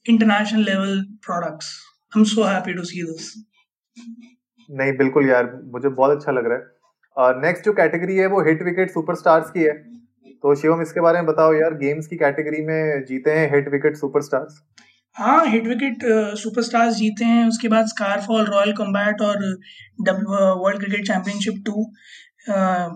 level 0.09 1.03
products 1.25 1.67
I 2.15 2.19
am 2.19 2.25
so 2.25 2.43
happy 2.43 2.73
to 2.73 2.83
see 2.83 3.03
this 3.03 3.33
नहीं, 4.69 4.93
बिल्कुल 4.97 5.29
यार, 5.29 5.51
मुझे 5.65 5.89
बहुत 5.89 6.17
अच्छा 6.17 6.31
लग 6.31 6.47
रहा 6.47 6.57
है। 6.57 7.41
नेक्स्ट 7.41 7.65
जो 7.65 7.73
कैटेगरी 7.73 8.15
है, 8.17 8.27
वो 8.27 8.41
हिट 8.43 8.63
विकेट 8.63 8.91
सुपरस्टार्स 8.91 9.49
की 9.51 9.59
है। 9.61 9.73
तो 10.43 10.55
शिवम, 10.55 10.81
इसके 10.81 11.01
बारे 11.01 11.19
में 11.19 11.25
बताओ 11.27 11.53
यार 11.53 11.73
गेम्स 11.77 12.07
की 12.07 12.15
कैटेगरी 12.17 12.61
में 12.63 13.03
जीते 13.05 13.31
हैं 13.31 13.53
हिट 13.53 13.69
विकेट 13.71 13.95
सुपरस्टार्स 13.97 14.61
हाँ 15.15 15.45
हिट 15.47 15.67
विकेट 15.67 16.03
सुपरस्टार्स 16.37 16.95
जीते 16.95 17.25
हैं, 17.25 17.47
उसके 17.47 17.67
बाद 17.67 17.85
स्कारफॉल 17.87 18.45
रॉयल 18.45 18.71
कम्बैट 18.73 19.21
और 19.21 19.37
वर्ल्ड 19.99 20.79
क्रिकेट 20.79 21.07
चैंपियनशिप 21.07 21.63
टू 21.65 21.85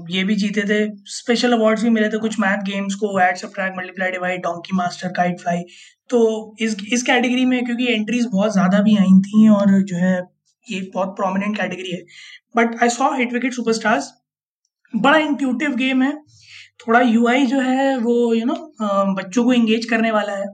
ये 0.10 0.24
भी 0.24 0.36
जीते 0.38 0.62
थे। 0.64 0.80
स्पेशल 1.10 1.54
अवार्ड्स 1.54 1.84
भी 1.84 1.90
मिले 1.90 2.10
थे 2.10 2.18
कुछ 2.20 2.40
मैथ 2.40 2.64
गेम्स 2.66 2.96
को 2.96 3.20
add 3.20 3.36
subtract 3.38 3.78
multiply 3.78 4.12
divide 4.12 4.42
donkey 4.42 4.76
master 4.78 5.14
kite 5.14 5.40
fly 5.40 5.64
तो 6.10 6.20
इस 6.62 6.76
इस 6.94 7.04
कैटेगरी 7.04 7.46
में, 7.46 7.64
क्योंकि 7.66 7.94
एंट्रीज 7.94 8.26
बहुत 8.32 8.54
ज़्यादा 8.54 8.82
भी 8.82 8.98
आई 8.98 9.20
थी 9.24 9.48
और 9.52 9.82
जो 9.84 9.96
है 9.98 10.20
ये 10.68 10.80
बहुत 10.94 11.16
प्रोमिनेंट 11.16 11.58
कैटेगरी 11.58 11.92
है. 11.92 12.02
But 12.58 12.84
I 12.84 12.90
saw 12.90 13.12
hit 13.16 13.34
wicket 13.34 13.54
superstars 13.54 14.12
बड़ा 14.94 15.18
इंट्यूटिव 15.20 15.76
गेम 15.76 16.02
है. 16.04 16.14
थोड़ा 16.82 17.00
यूआई 17.02 17.46
जो 17.46 17.60
है 17.62 17.98
वो 18.00 18.34
यू 18.34 18.40
you 18.40 18.48
नो 18.48 18.54
know, 18.54 19.16
बच्चों 19.18 19.44
को 19.44 19.54
इंगेज 19.54 19.86
करने 19.86 20.12
वाला 20.12 20.34
है. 20.34 20.46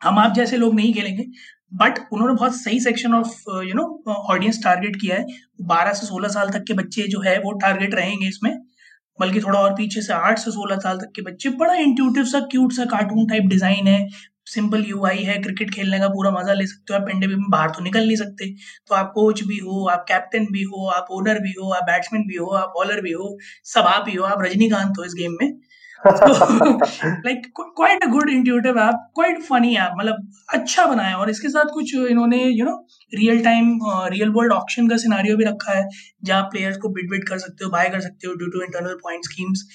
हम 0.00 0.18
आप 0.18 0.34
जैसे 0.34 0.56
लोग 0.56 0.74
नहीं 0.74 0.92
खेलेंगे. 0.94 1.24
बट 1.72 1.98
उन्होंने 2.12 2.34
बहुत 2.34 2.54
सही 2.56 2.80
section 2.80 3.14
of 3.14 3.28
you 3.64 3.74
know 3.74 3.84
audience 4.12 4.62
target 4.64 4.96
किया 5.00 5.16
है. 5.16 5.24
बारह 5.64 5.92
से 5.92 6.06
सोलह 6.06 6.28
साल 6.28 6.50
तक 6.50 6.64
के 6.68 6.74
बच्चे 6.74 7.02
जो 7.08 7.20
है 7.20 7.38
वो 7.40 7.52
टारगेट 7.60 7.94
रहेंगे 7.94 8.28
इसमें. 8.28 8.52
बल्कि 9.18 9.40
थोड़ा 9.40 9.58
और 9.60 9.72
पीछे 9.74 10.02
से 10.02 10.12
आठ 10.12 10.38
से 10.38 10.50
सोलह 10.50 10.76
साल 10.78 10.98
तक 10.98 11.10
के 11.16 11.22
बच्चे 11.22 11.48
बड़ा 11.56 11.74
इंट्यूटिव 11.76 12.24
सा 12.24 12.40
क्यूट 12.50 12.72
सा 12.72 12.84
कार्टून 12.90 13.26
टाइप 13.28 13.44
डिज़ाइन 13.48 13.86
है. 13.86 14.06
सिंपल 14.50 14.84
यूआई 14.88 15.22
है 15.24 15.36
क्रिकेट 15.42 15.74
खेलने 15.74 15.98
का 16.00 16.08
पूरा 16.10 16.30
मज़ा 16.30 16.52
ले 16.54 16.66
सकते 16.66 16.94
हो 16.94 17.00
आप 17.00 17.06
पेंडे 17.06 17.26
में 17.26 17.48
बाहर 17.50 17.70
तो 17.70 17.82
निकल 17.84 18.06
नहीं 18.06 18.16
सकते। 18.16 18.52
तो 18.88 18.94
आप 18.94 19.10
कोच 19.14 19.42
भी 19.48 19.58
हो 19.60 19.86
आप 19.90 20.04
कैप्टन 20.08 20.46
भी 20.52 20.62
हो 20.64 20.86
आप 20.90 21.08
ओनर 21.12 21.38
भी 21.42 21.54
हो 21.58 21.70
आप 21.72 21.84
बैट्समैन 21.86 22.26
भी 22.28 22.36
हो 22.36 22.46
आप 22.58 22.72
बॉलर 22.76 23.00
भी 23.02 23.12
हो 23.12 23.36
सब 23.74 23.86
आप 23.88 24.04
ही 24.08 24.16
हो 24.16 24.24
आप 24.26 24.42
रजनीकांत 24.44 24.98
हो 24.98 25.04
इस 25.04 25.14
गेम 25.18 25.36
में। 25.42 25.50
Like 26.02 27.42
quite 27.56 28.04
a 28.04 28.06
good 28.10 28.30
intuitive 28.30 28.78
app 28.80 29.00
quite 29.14 29.42
funny 29.44 29.74
app 29.76 29.92
मतलब 29.98 30.30
अच्छा 30.54 30.86
बनाया 30.86 31.16
और 31.16 31.30
इसके 31.30 31.48
साथ 31.48 31.72
कुछ 31.74 31.94
इन्होंने 31.96 32.42
you 32.44 32.64
know 32.64 32.76
real 33.12 33.42
time 33.44 33.78
real 34.12 34.30
world 34.36 34.52
option 34.52 34.88
का 34.88 34.96
सिनारियो 34.96 35.36
भी 35.36 35.44
रखा 35.44 35.76
है 35.78 35.86
जहाँ 36.24 36.42
प्लेयर्स 36.52 36.76
को 36.76 36.88
बिट 36.94 37.10
बिट 37.10 37.28
कर 37.28 37.38
सकते 37.38 37.64
हो 37.64 37.70
बाय 37.70 37.88
कर 37.88 38.00
सकते 38.00 38.28
हो 38.28 38.34
due 38.34 38.48
to 38.50 38.62
internal 38.62 38.94
point 39.02 39.24
schemes 39.24 39.66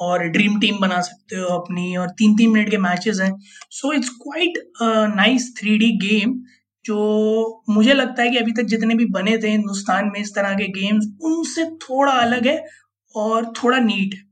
और 0.00 0.24
ड्रीम 0.28 0.58
टीम 0.60 0.78
बना 0.80 1.00
सकते 1.02 1.36
हो 1.36 1.58
अपनी, 1.58 1.96
और 1.96 2.08
तीन 2.18 2.36
तीन 2.36 2.50
मिनट 2.50 2.70
के 2.70 2.78
मैचेस 2.80 3.20
हैं। 3.20 3.32
So 3.70 3.92
it's 3.92 4.08
quite 4.22 4.58
nice 5.16 5.54
three 5.58 5.90
game 5.98 6.38
जो 6.84 7.64
मुझे 7.70 7.94
लगता 7.94 8.22
है 8.22 8.30
कि 8.30 8.36
अभी 8.36 8.52
तक 8.52 8.68
जितने 8.68 8.94
भी 8.94 9.04
बने 9.12 9.36
थे 9.38 9.48
हिंदुस्तान 9.48 10.10
में 10.14 10.20
इस 10.20 10.34
तरह 10.34 10.54
के 10.54 10.66
गेम्स 10.72 11.06
उनसे 11.24 11.64
थोड़ा 11.82 12.12
अलग 12.12 12.46
है 12.46 12.62
और 13.14 13.52
थोड़ा 13.54 13.78
नीट 13.80 14.14
है। 14.14 14.26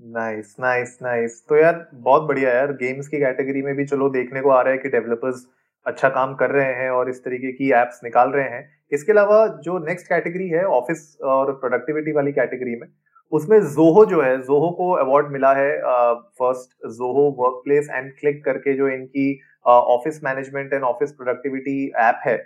नाइस 0.00 0.54
नाइस 0.60 0.98
नाइस 1.02 1.42
तो 1.48 1.56
यार, 1.56 1.88
बहुत 1.94 2.22
बढ़िया 2.22 2.50
यार। 2.50 2.72
गेम्स 2.74 3.08
की 3.08 3.18
कैटेगरी 3.18 3.62
में 3.62 3.74
भी 3.76 3.84
चलो, 3.86 4.08
देखने 4.10 4.40
को 4.40 4.50
आ 4.50 4.60
रहा 4.62 4.72
है 4.72 4.78
कि 4.78 4.88
डेवलपर्स 4.88 5.46
अच्छा 5.88 6.08
काम 6.10 6.34
कर 6.34 6.50
रहे 6.50 6.72
हैं 6.74 6.90
और 6.90 7.10
इस 7.10 7.22
तरीके 7.24 7.52
की 7.52 7.70
एप्स 7.72 8.00
निकाल 8.04 8.30
रहे 8.30 8.48
हैं। 8.48 8.68
इसके 8.92 9.12
अलावा 9.12 9.46
जो 9.64 9.78
नेक्स्ट 9.86 10.08
कैटेगरी 10.08 10.48
है 10.48 10.64
ऑफ़िस 10.66 11.16
और 11.24 11.52
प्रोडक्टिविटी 11.60 12.12
वाली 12.12 12.32
कैटेगरी 12.32 12.76
में, 12.76 12.88
उसमें 13.32 13.60
जोहो 13.62 14.04
जो 14.06 14.20
है 14.22 14.36
जोहो 14.38 14.70
को 14.72 14.90
अवार्ड 14.96 15.32
मिला 15.32 15.52
है 15.54 15.70
first 15.80 16.86
Zoho 16.90 17.24
work 17.38 17.60
place 17.64 17.88
and 17.92 18.12
click 18.20 18.44
करके 18.44 18.74
जो 18.76 18.88
इनकी 18.90 19.40
office 19.66 20.20
management 20.24 20.72
and 20.72 20.82
office 20.84 21.12
productivity 21.12 21.90
app 21.98 22.20
है, 22.26 22.36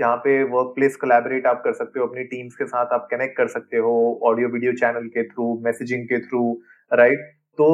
जहाँ 0.00 0.16
पे 0.16 0.42
वर्क 0.44 0.72
प्लेस 0.74 0.96
कोलैबोरेट 0.96 1.46
आप 1.46 1.60
कर 1.64 1.72
सकते 1.74 2.00
हो, 2.00 2.06
अपनी 2.06 2.24
टीम्स 2.24 2.54
के 2.56 2.64
साथ 2.66 2.92
आप 2.92 3.08
कनेक्ट 3.10 3.36
कर 3.36 3.48
सकते 3.48 3.76
हो 3.78 4.20
ऑडियो 4.24 4.48
वीडियो 4.48 4.72
चैनल 4.74 5.06
के 5.08 5.28
थ्रू 5.28 5.54
मैसेजिंग 5.64 6.04
के 6.06 6.18
थ्रू 6.20 6.42
राइट 6.90 7.30
तो 7.58 7.66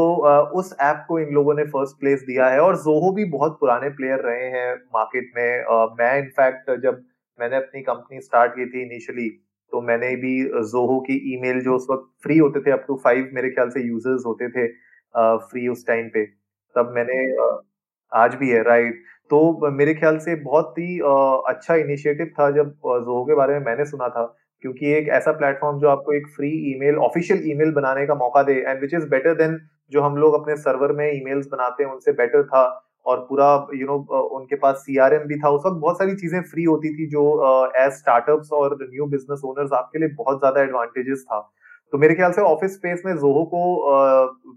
उस 0.59 0.75
ऐप 0.83 1.05
को 1.09 1.19
इन 1.19 1.29
लोगों 1.35 1.55
ने 1.55 1.65
फ़र्स्ट 1.67 1.99
प्लेस 2.01 2.23
दिया 2.23 2.47
है 2.47 2.61
और 2.61 2.77
जोहो 2.79 3.11
भी 3.15 3.25
बहुत 3.33 3.57
पुराने 3.61 3.89
प्लेयर 3.91 4.21
रहे 4.21 4.47
हैं 4.51 4.75
मार्केट 4.95 5.31
में। 5.37 5.95
मैं 5.99 6.19
इनफैक्ट 6.19 6.71
जब 6.83 7.05
मैंने 7.39 7.57
अपनी 7.57 7.83
कंपनी 7.83 8.21
स्टार्ट 8.21 8.53
की 8.53 8.67
थी 8.67 8.83
इनिशियली 8.83 9.29
तो 9.73 9.81
मैंने 9.83 10.15
भी 10.17 10.33
जोहो 10.71 10.99
की 11.01 11.17
ईमेल 11.35 11.61
जो 11.61 11.75
उस 11.77 11.87
वक्त 11.91 12.09
फ्री 12.23 12.39
होते 12.39 12.61
थे 12.61 12.71
अप 12.71 12.85
टू 12.89 12.97
फाइव 13.05 13.31
मेरे 13.35 13.51
ख्याल 13.51 13.71
से 13.71 13.81
यूज़र्स 13.83 14.23
होते 14.27 14.49
थे 14.49 14.67
फ्री 15.15 15.67
उस 15.69 15.87
टाइम 15.87 16.09
पे। 16.09 16.25
तब 16.77 16.93
मैंने 16.95 17.21
आज 18.13 18.35
भी 18.35 18.51
है 18.51 18.63
राइट 18.65 19.03
तो 19.31 19.71
मेरे 19.71 19.95
ख्याल 19.95 20.19
से 20.19 20.35
बहुत 20.43 20.79
ही 20.79 20.99
अच्छा 21.49 21.75
इनिशिएटिव 21.77 22.31
था 22.39 22.51
जब 22.51 22.69
जोहो 22.87 23.25
के 23.25 23.35
बारे 23.35 23.55
में 23.55 23.67
मैंने 23.67 23.85
सुना 23.85 24.09
था। 24.09 24.25
क्योंकि 24.63 24.93
एक 24.93 25.09
ऐसा 25.13 25.33
प्लेटफॉर्म 25.33 25.79
जो 25.79 25.89
आपको 25.89 26.13
एक 26.13 26.27
फ्री 26.37 26.51
ईमेल 26.73 26.97
ऑफिशियल 27.07 27.51
ईमेल 27.51 27.73
बनाने 27.73 28.07
का 28.07 28.15
मौका 28.17 28.43
दे 28.43 28.55
and 28.61 28.81
which 28.81 28.95
is 28.95 29.09
better 29.09 29.35
than 29.35 29.59
जो 29.93 30.03
हम 30.03 30.17
लोग 30.17 30.35
अपने 30.35 30.57
सर्वर 30.59 30.93
में 30.93 31.11
ईमेल्स 31.13 31.47
बनाते 31.53 31.85
हैं 31.85 31.91
उनसे 31.91 32.13
बेटर 32.15 32.43
था 32.45 32.65
और 33.07 33.19
पूरा 33.29 33.47
यू 33.75 33.79
you 33.79 33.87
नो 33.87 33.95
know, 33.99 34.23
उनके 34.39 34.57
पास 34.57 34.77
सीआरएम 34.77 35.23
भी 35.27 35.37
था। 35.41 35.51
उस 35.51 35.63
वक्त 35.67 35.77
बहुत 35.77 35.99
सारी 35.99 36.15
चीज़ें 36.17 36.41
फ्री 36.51 36.65
होती 36.65 36.89
थी 36.95 37.07
जो 37.11 37.23
एज 37.77 37.93
स्टार्टअप्स 37.93 38.53
और 38.53 38.77
न्यू 38.83 39.07
बिज़नेस 39.07 39.41
ओनर्स 39.45 39.73
आपके 39.73 39.99
लिए 39.99 40.09
बहुत 40.19 40.39
ज़्यादा 40.39 40.63
एडवांटेजेस 40.63 41.23
था। 41.23 41.39
तो 41.93 41.99
मेरे 41.99 42.15
ख्याल 42.15 42.33
से 42.33 42.43
ऑफ़िस 42.43 42.75
स्पेस 42.75 43.03
में 43.07 43.15
जोहो 43.15 43.45
को 43.55 43.63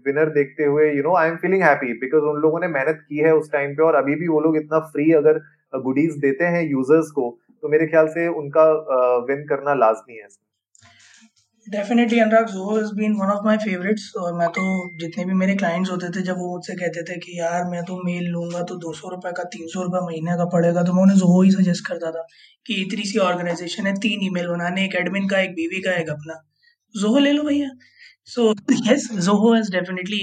विनर 0.06 0.26
uh, 0.26 0.34
देखते 0.34 0.64
हुए 0.64 0.90
you 0.92 1.02
know 1.02 1.14
I 1.16 1.28
am 1.28 1.36
feeling 1.36 1.62
happy 1.62 1.92
because 2.00 2.24
उन 2.24 2.40
लोगों 2.40 2.60
ने 2.60 2.68
मेहनत 2.68 3.04
की 3.08 3.18
है 3.18 3.34
उस 3.36 3.50
टाइम 3.52 3.74
पे 3.74 3.82
और 3.82 3.94
अभी 3.94 4.14
भी 4.14 4.28
वो 4.28 4.40
लोग 4.40 4.56
इतना 4.56 4.78
फ्री 4.90 5.10
अगर 5.22 5.40
गुडीज 5.82 6.18
देते 6.18 6.44
हैं 6.46 6.62
यूज़र्स 6.62 7.10
को 7.10 7.30
तो 7.62 7.68
मेरे 7.68 7.86
ख्याल 7.86 8.06
से 8.14 8.28
उनका 8.38 8.70
विन 9.26 9.44
करना 9.48 9.74
लाजमी 9.80 10.16
है 10.16 10.28
definitely 11.66 12.18
Anurag 12.20 12.46
Zoho 12.52 12.78
is 12.78 12.88
been 12.94 13.12
one 13.16 13.28
of 13.30 13.44
my 13.44 13.56
favourites 13.64 14.12
और 14.20 14.32
मैं 14.38 14.48
तो 14.56 14.62
जितने 15.00 15.24
भी 15.24 15.34
मेरे 15.42 15.54
क्लाइंट्स 15.56 15.90
होते 15.90 16.08
थे, 16.16 16.22
जब 16.22 16.38
वो 16.38 16.48
मुझसे 16.52 16.74
कहते 16.74 17.02
थे 17.10 17.18
कि, 17.18 17.38
यार, 17.38 17.64
मैं 17.70 17.82
तो 17.84 17.98
मेल 18.04 18.24
लूँगा 18.30 18.62
तो 18.70 18.76
दो 18.84 18.92
सौ 18.92 19.08
रुपये 19.10 19.32
का, 19.36 19.44
तीन 19.52 19.68
सौ 19.74 19.82
रुपये 19.82 20.00
महीने 20.06 20.36
का 20.38 20.44
पड़ेगा 20.56 20.82
तो 20.82 20.92
मैं 20.92 21.02
उन्हें 21.02 21.16
जोहो 21.18 21.42
ही 21.42 21.50
सजेस्ट 21.52 21.86
करता 21.88 22.10
था 22.12 22.26
कि 22.66 22.80
इतनी 22.82 23.04
सी 23.10 23.18
ऑर्गेनाइजेशन 23.28 23.86
है, 23.86 23.94
तीन 24.00 24.26
ईमेल 24.26 24.48
बनाने, 24.48 24.84
एक 24.84 24.94
एडमिन 25.02 25.28
का, 25.28 25.40
एक 25.40 25.54
बीवी 25.54 25.80
का, 25.82 25.92
एक 26.00 26.10
अपना। 26.10 26.42
जोहो 26.94 27.18
ले 27.18 27.32
लो 27.32 27.42
भैया। 27.44 27.70
So 28.28 28.50
yes 28.90 29.08
Zoho 29.26 29.54
has 29.54 29.70
definitely 29.72 30.22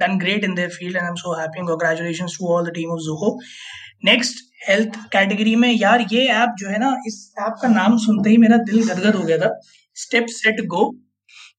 done 0.00 0.18
great 0.18 0.44
in 0.44 0.54
their 0.54 0.68
field 0.70 0.96
and 0.96 1.06
am 1.08 1.14
so 1.16 1.38
happy 1.40 1.60
and 1.60 1.68
congratulations 1.68 2.36
to 2.38 2.54
all 2.54 2.70
the 2.70 2.74
team 2.74 2.90
of 2.92 3.00
Zoho 3.02 3.38
next 4.04 4.45
health 4.60 4.96
category 5.12 5.54
में, 5.56 5.72
यार 5.72 6.06
ये 6.12 6.26
ऐप 6.28 6.54
जो 6.58 6.68
है 6.68 6.78
ना, 6.78 6.96
इस 7.06 7.34
ऐप 7.40 7.54
का 7.62 7.68
नाम 7.68 7.96
सुनते 7.98 8.30
ही 8.30 8.36
मेरा 8.38 8.56
दिल 8.64 8.82
गदगद 8.84 9.14
हो 9.16 9.24
गया 9.24 9.38
था। 9.38 9.50
स्टेप 9.96 10.26
सेट 10.30 10.60
गो 10.66 10.90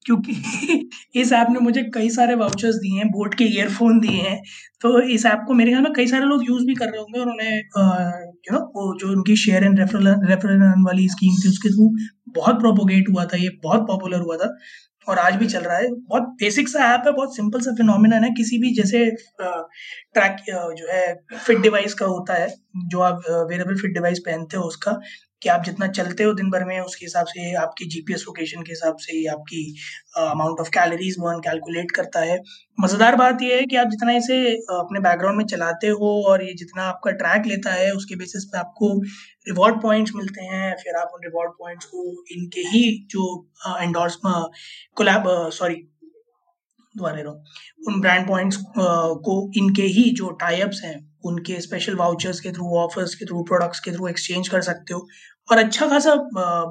क्योंकि 0.05 0.33
इस 1.15 1.31
ऐप 1.33 1.47
ने 1.51 1.59
मुझे 1.59 1.81
कई 1.93 2.09
सारे 2.09 2.35
वाउचर्स 2.35 2.75
दिए 2.75 2.97
हैं, 2.99 3.07
बोट 3.09 3.33
के 3.35 3.43
ईयरफोन 3.45 3.99
दिए 3.99 4.21
हैं। 4.21 4.37
तो 4.81 4.99
इस 5.15 5.25
ऐप 5.25 5.43
को 5.47 5.53
मेरे 5.53 5.71
ख्याल 5.71 5.83
में 5.83 5.91
कई 5.93 6.07
सारे 6.07 6.25
लोग 6.25 6.43
यूज़ 6.49 6.65
भी 6.65 6.75
कर 6.75 6.85
रहे 6.85 6.99
होंगे 6.99 7.19
और 7.19 7.29
उन्हें 7.29 7.57
यू 7.57 8.53
नो 8.53 8.59
वो 8.75 8.97
जो 8.99 9.11
उनकी 9.11 9.35
शेयर 9.37 9.63
एंड 9.63 9.79
रेफरल 9.79 10.07
रेफरल 10.29 10.63
वाली 10.85 11.07
स्कीम 11.09 11.35
थी, 11.35 11.49
उसके 11.49 11.69
थ्रू 11.69 11.89
बहुत 12.35 12.59
प्रोपोगेट 12.59 13.09
हुआ 13.11 13.25
था, 13.25 13.37
ये 13.37 13.49
बहुत 13.63 13.87
पॉपुलर 13.87 14.19
हुआ 14.19 14.37
था। 14.37 14.55
और 15.07 15.19
आज 15.19 15.35
भी 15.35 15.47
चल 15.47 15.59
रहा 15.59 15.77
है। 15.77 15.89
बहुत 15.91 16.23
बेसिक 16.39 16.69
सा 16.69 16.79
ऐप 16.93 17.03
है, 17.05 17.11
बहुत 17.11 17.35
सिंपल 17.35 17.61
सा 17.61 17.71
फिनोमिनन 17.75 18.23
है। 18.23 18.29
किसी 18.33 18.57
भी 18.57 18.73
जैसे 18.75 19.05
ट्रैक 19.41 20.37
जो 20.49 20.87
है 20.91 21.05
फिट 21.35 21.59
डिवाइस 21.59 21.93
का 21.93 22.05
होता 22.05 22.33
है, 22.33 22.47
जो 22.87 22.99
आप 23.01 23.21
वेरेबल 23.49 23.75
फिट 23.75 23.93
डिवाइस 23.93 24.19
पहनते 24.19 24.57
हो 24.57 24.63
उसका 24.63 24.99
कि 25.41 25.49
आप 25.49 25.63
जितना 25.63 25.87
चलते 25.89 26.23
हो 26.23 26.33
दिन 26.33 26.49
भर 26.51 26.63
में, 26.65 26.79
उसके 26.79 27.05
हिसाब 27.05 27.25
से 27.27 27.53
आपकी 27.55 27.85
जीपीएस 27.89 28.23
लोकेशन 28.27 28.61
के 28.61 28.71
हिसाब 28.71 28.95
से 28.99 29.25
आपकी 29.29 29.63
amount 30.19 30.59
of 30.59 30.69
calories 30.69 31.15
burn 31.19 31.39
calculate 31.41 31.91
करता 31.91 32.19
है। 32.21 32.39
मज़ेदार 32.77 33.15
बात 33.15 33.41
यह 33.41 33.55
है 33.55 33.65
कि 33.65 33.75
आप 33.75 33.87
जितना 33.87 34.11
इसे 34.13 34.39
अपने 34.71 34.99
बैकग्राउंड 34.99 35.37
में 35.37 35.45
चलाते 35.45 35.87
हो 35.89 36.11
और 36.29 36.43
ये 36.43 36.53
जितना 36.53 36.83
आपका 36.83 37.11
ट्रैक 37.13 37.45
लेता 37.47 37.73
है, 37.73 37.91
उसके 37.91 38.15
बेसिस 38.15 38.45
पे 38.45 38.57
आपको 38.57 38.93
रिवॉर्ड 39.47 39.81
पॉइंट्स 39.81 40.11
मिलते 40.15 40.43
हैं, 40.43 40.75
फिर 40.75 40.95
आप 40.95 41.11
उन 41.15 41.23
रिवॉर्ड 41.23 41.51
पॉइंट्स 41.59 41.85
को 41.85 42.23
इनके 42.31 42.61
ही 42.69 42.83
जो 43.11 43.25
एंडोर्स 43.81 44.17
कोलैब 44.23 45.23
सॉरी 45.53 45.75
दोबारा 46.95 47.31
उन 47.87 47.99
ब्रांड 48.01 48.27
पॉइंट्स 48.27 48.57
को 48.77 49.33
इनके 49.57 49.81
ही 49.95 50.09
जो 50.15 50.29
टाइप्स 50.41 50.81
हैं 50.83 50.97
उनके 51.23 51.59
स्पेशल 51.61 51.95
वाउचर्स 51.95 52.39
के 52.39 52.51
थ्रू 52.51 52.77
ऑफर्स 52.77 53.15
के 53.15 53.25
थ्रू 53.25 53.43
प्रोडक्ट्स 53.43 53.79
के 53.79 53.91
थ्रू 53.91 54.07
एक्सचेंज 54.07 54.47
कर 54.47 54.61
सकते 54.63 54.93
हो। 54.93 55.07
और 55.47 55.57
अच्छा 55.57 55.87
खासा 55.87 56.15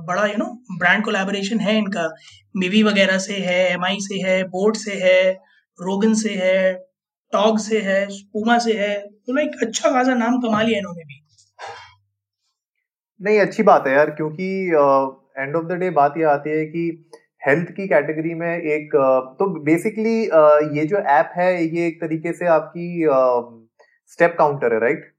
बड़ा 0.07 0.27
यू 0.27 0.37
नो 0.39 0.47
ब्रांड 0.79 1.05
कोलैबोरेशन 1.05 1.61
है 1.61 1.77
इनका। 1.79 2.09
मिवी 2.55 2.83
वगैरह 2.83 3.19
से 3.19 3.35
है 3.41 3.59
एमआई 3.73 3.97
से 4.01 4.21
है 4.23 4.43
बोट 4.49 4.77
से 4.77 4.95
है 5.03 5.31
रोगन 5.79 6.15
से 6.15 6.35
है 6.35 6.75
टॉग 7.33 7.59
से 7.59 7.81
है 7.83 8.07
पूमा 8.07 8.59
से 8.59 8.73
है। 8.79 8.97
तो 8.99 9.35
लाइक 9.35 9.63
अच्छा 9.63 9.91
खासा 9.91 10.15
नाम 10.15 10.41
कमा 10.41 10.63
लिया 10.63 10.79
इन्होंने 10.79 11.05
भी। 11.05 11.21
नहीं, 13.21 13.39
अच्छी 13.41 13.63
बात 13.63 13.87
है 13.87 13.95
यार, 13.95 14.11
क्योंकि 14.13 14.47
एंड 15.39 15.57
ऑफ़ 15.57 15.65
द 15.67 15.79
डे 15.81 15.91
बात 15.93 16.15
ये 16.19 16.25
आती 16.27 16.51
है 16.51 16.65
कि 16.67 17.11
हेल्थ 17.47 17.69
की 17.71 17.87
कैटेगरी 17.89 18.35
में 18.35 18.49
एक 18.49 18.95
तो 19.39 19.47
बेसिकली 19.65 20.19
ये 20.79 20.85
जो 20.87 20.97
ऐप 20.99 21.33
है, 21.37 21.49
ये 21.67 21.87
एक 21.87 22.01
तरीके 22.01 22.33
से 22.33 22.47
आपकी 22.49 22.87
स्टेप 24.13 24.35
काउंटर 24.39 24.73
है 24.73 24.81
राइट 24.81 25.13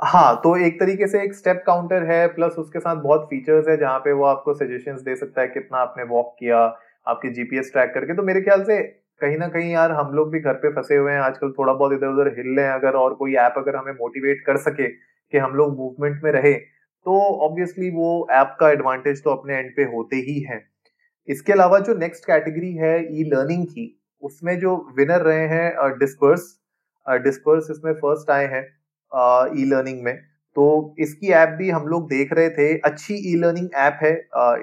हाँ 0.00 0.34
तो 0.42 0.56
एक 0.56 0.78
तरीके 0.80 1.06
से 1.08 1.22
एक 1.22 1.32
स्टेप 1.34 1.62
काउंटर 1.66 2.02
है 2.06 2.26
प्लस 2.34 2.52
उसके 2.58 2.80
साथ 2.80 2.96
बहुत 3.02 3.24
फीचर्स 3.30 3.68
है 3.68 3.76
जहाँ 3.76 3.98
पे 4.00 4.12
वो 4.12 4.24
आपको 4.26 4.54
सजेशंस 4.54 5.00
दे 5.02 5.16
सकता 5.16 5.40
है 5.40 5.46
कितना 5.48 5.78
आपने 5.78 6.02
वॉक 6.06 6.34
किया, 6.38 6.58
आपके 7.06 7.30
जीपीएस 7.34 7.70
ट्रैक 7.72 7.92
करके। 7.94 8.14
तो 8.16 8.22
मेरे 8.22 8.40
ख्याल 8.42 8.62
से 8.64 8.80
कहीं 9.20 9.36
ना 9.38 9.48
कहीं 9.48 9.70
यार 9.72 9.92
हम 9.92 10.12
लोग 10.14 10.30
भी 10.32 10.40
घर 10.40 10.54
पे 10.56 10.70
फंसे 10.74 10.96
हुए 10.96 11.12
हैं, 11.12 11.20
आजकल 11.20 11.52
थोड़ा 11.58 11.72
बहुत 11.72 11.92
इधर 11.92 12.06
उधर 12.08 12.28
हिल 12.36 12.56
रहे 12.56 12.66
हैं, 12.66 12.72
अगर 12.74 12.96
और 12.96 13.14
कोई 13.14 13.34
ऐप 13.36 13.54
अगर 13.58 13.76
हमें 13.76 13.92
मोटिवेट 13.94 14.44
कर 14.46 14.56
सके 14.60 14.88
कि 14.88 15.38
हम 15.38 15.54
लोग 15.54 15.76
मूवमेंट 15.76 16.22
में 16.24 16.30
रहे 16.32 16.54
तो 17.06 17.20
ऑब्वियसली 17.46 17.90
वो 17.92 18.26
ऐप 18.32 18.56
का 18.60 18.70
एडवांटेज 18.70 19.22
तो 19.24 19.30
अपने 19.32 19.56
एंड 19.56 19.74
पे 19.76 19.82
होते 19.92 20.16
ही 20.22 20.40
है। 20.42 20.67
इसके 21.28 21.52
अलावा 21.52 21.78
जो 21.80 21.94
नेक्स्ट 21.96 22.24
कैटेगरी 22.24 22.72
है 22.74 22.96
ई 23.12 23.24
लर्निंग 23.30 23.66
की, 23.66 23.94
उसमें 24.22 24.58
जो 24.60 24.76
विनर 24.98 25.22
रहे 25.22 25.46
हैं 25.48 25.98
डिस्पर्स 25.98 26.54
डिस्पर्स 27.06 27.70
इसमें 27.70 27.92
फ़र्स्ट 27.94 28.30
आए 28.30 28.46
हैं 28.46 28.62
ई 29.54 29.64
लर्निंग 29.66 30.02
में। 30.04 30.16
तो 30.56 30.94
इसकी 31.00 31.30
ऐप 31.32 31.48
भी 31.58 31.68
हम 31.70 31.86
लोग 31.88 32.08
देख 32.08 32.32
रहे 32.32 32.48
थे, 32.50 32.66
अच्छी 32.78 33.14
ई 33.32 33.34
लर्निंग 33.36 33.68
ऐप 33.76 33.98
है 34.02 34.12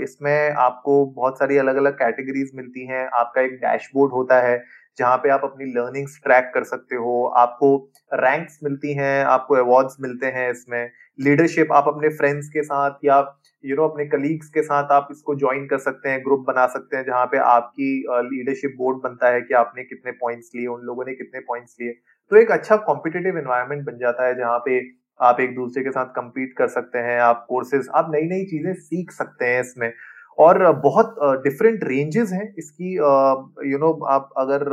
इसमें 0.03 0.51
आपको 0.59 1.05
बहुत 1.07 1.37
सारी 1.39 1.57
अलग 1.57 1.75
अलग 1.75 1.93
कैटेगरीज 1.99 2.51
मिलती 2.55 2.85
हैं, 2.87 3.07
आपका 3.09 3.41
एक 3.41 3.53
डैशबोर्ड 3.57 4.11
होता 4.13 4.39
है 4.41 4.57
जहाँ 4.97 5.17
पे 5.17 5.29
आप 5.29 5.41
अपनी 5.43 5.65
लर्निंग्स 5.73 6.19
ट्रैक 6.23 6.51
कर 6.53 6.63
सकते 6.63 6.95
हो, 6.95 7.23
आपको 7.37 7.75
रैंक्स 8.13 8.59
मिलती 8.63 8.93
हैं, 8.93 9.23
आपको 9.25 9.55
अवार्ड्स 9.55 9.97
मिलते 10.01 10.25
हैं 10.27 10.49
इसमें। 10.51 10.89
लीडरशिप 11.19 11.71
आप 11.71 11.87
अपने 11.87 12.09
फ्रेंड्स 12.17 12.49
के 12.49 12.63
साथ 12.63 13.05
या 13.05 13.19
यू 13.63 13.75
नो 13.75 13.87
अपने 13.87 14.05
कलीग्स 14.07 14.49
के 14.49 14.61
साथ 14.63 14.91
आप 14.91 15.07
इसको 15.11 15.35
ज्वाइन 15.35 15.65
कर 15.67 15.77
सकते 15.79 16.09
हैं 16.09 16.19
ग्रुप 16.25 16.43
बना 16.47 16.65
सकते 16.67 16.97
हैं 16.97 17.03
जहाँ 17.05 17.25
पे 17.25 17.37
आपकी 17.39 17.87
लीडरशिप 18.25 18.75
बोर्ड 18.77 18.97
बनता 19.03 19.29
है 19.33 19.41
कि 19.41 19.53
आपने 19.55 19.83
कितने 19.83 20.11
पॉइंट्स 20.13 20.49
लिए, 20.55 20.67
उन 20.67 20.81
लोगों 20.81 21.05
ने 21.05 21.13
कितने 21.13 21.39
पॉइंट्स 21.41 21.75
लिए। 21.81 21.93
तो 22.31 22.35
एक 22.35 22.51
अच्छा 22.51 22.75
कॉम्पिटेटिव 22.85 23.37
एनवायरनमेंट 23.37 23.85
बन 23.85 23.97
जाता 23.97 24.27
है 24.27 24.37
जहाँ 24.37 24.59
पे 24.65 24.79
आप 25.19 25.39
एक 25.39 25.55
दूसरे 25.55 25.83
के 25.83 25.91
साथ 25.91 26.05
कम्पीट 26.15 26.53
कर 26.57 26.67
सकते 26.67 26.99
हैं, 26.99 27.19
आप 27.19 27.45
कोर्सेज 27.49 27.87
आप 27.95 28.11
नई 28.13 28.27
नई 28.29 28.45
चीज़ें 28.45 28.73
सीख 28.75 29.11
सकते 29.11 29.45
हैं 29.45 29.59
इसमें। 29.61 29.91
और 30.37 30.71
बहुत 30.81 31.15
डिफरेंट 31.43 31.83
रेंजेस 31.83 32.31
हैं। 32.33 32.53
इसकी 32.57 32.93
यू 32.93 33.77
नो 33.79 33.91
आप 34.11 34.29
अगर 34.37 34.65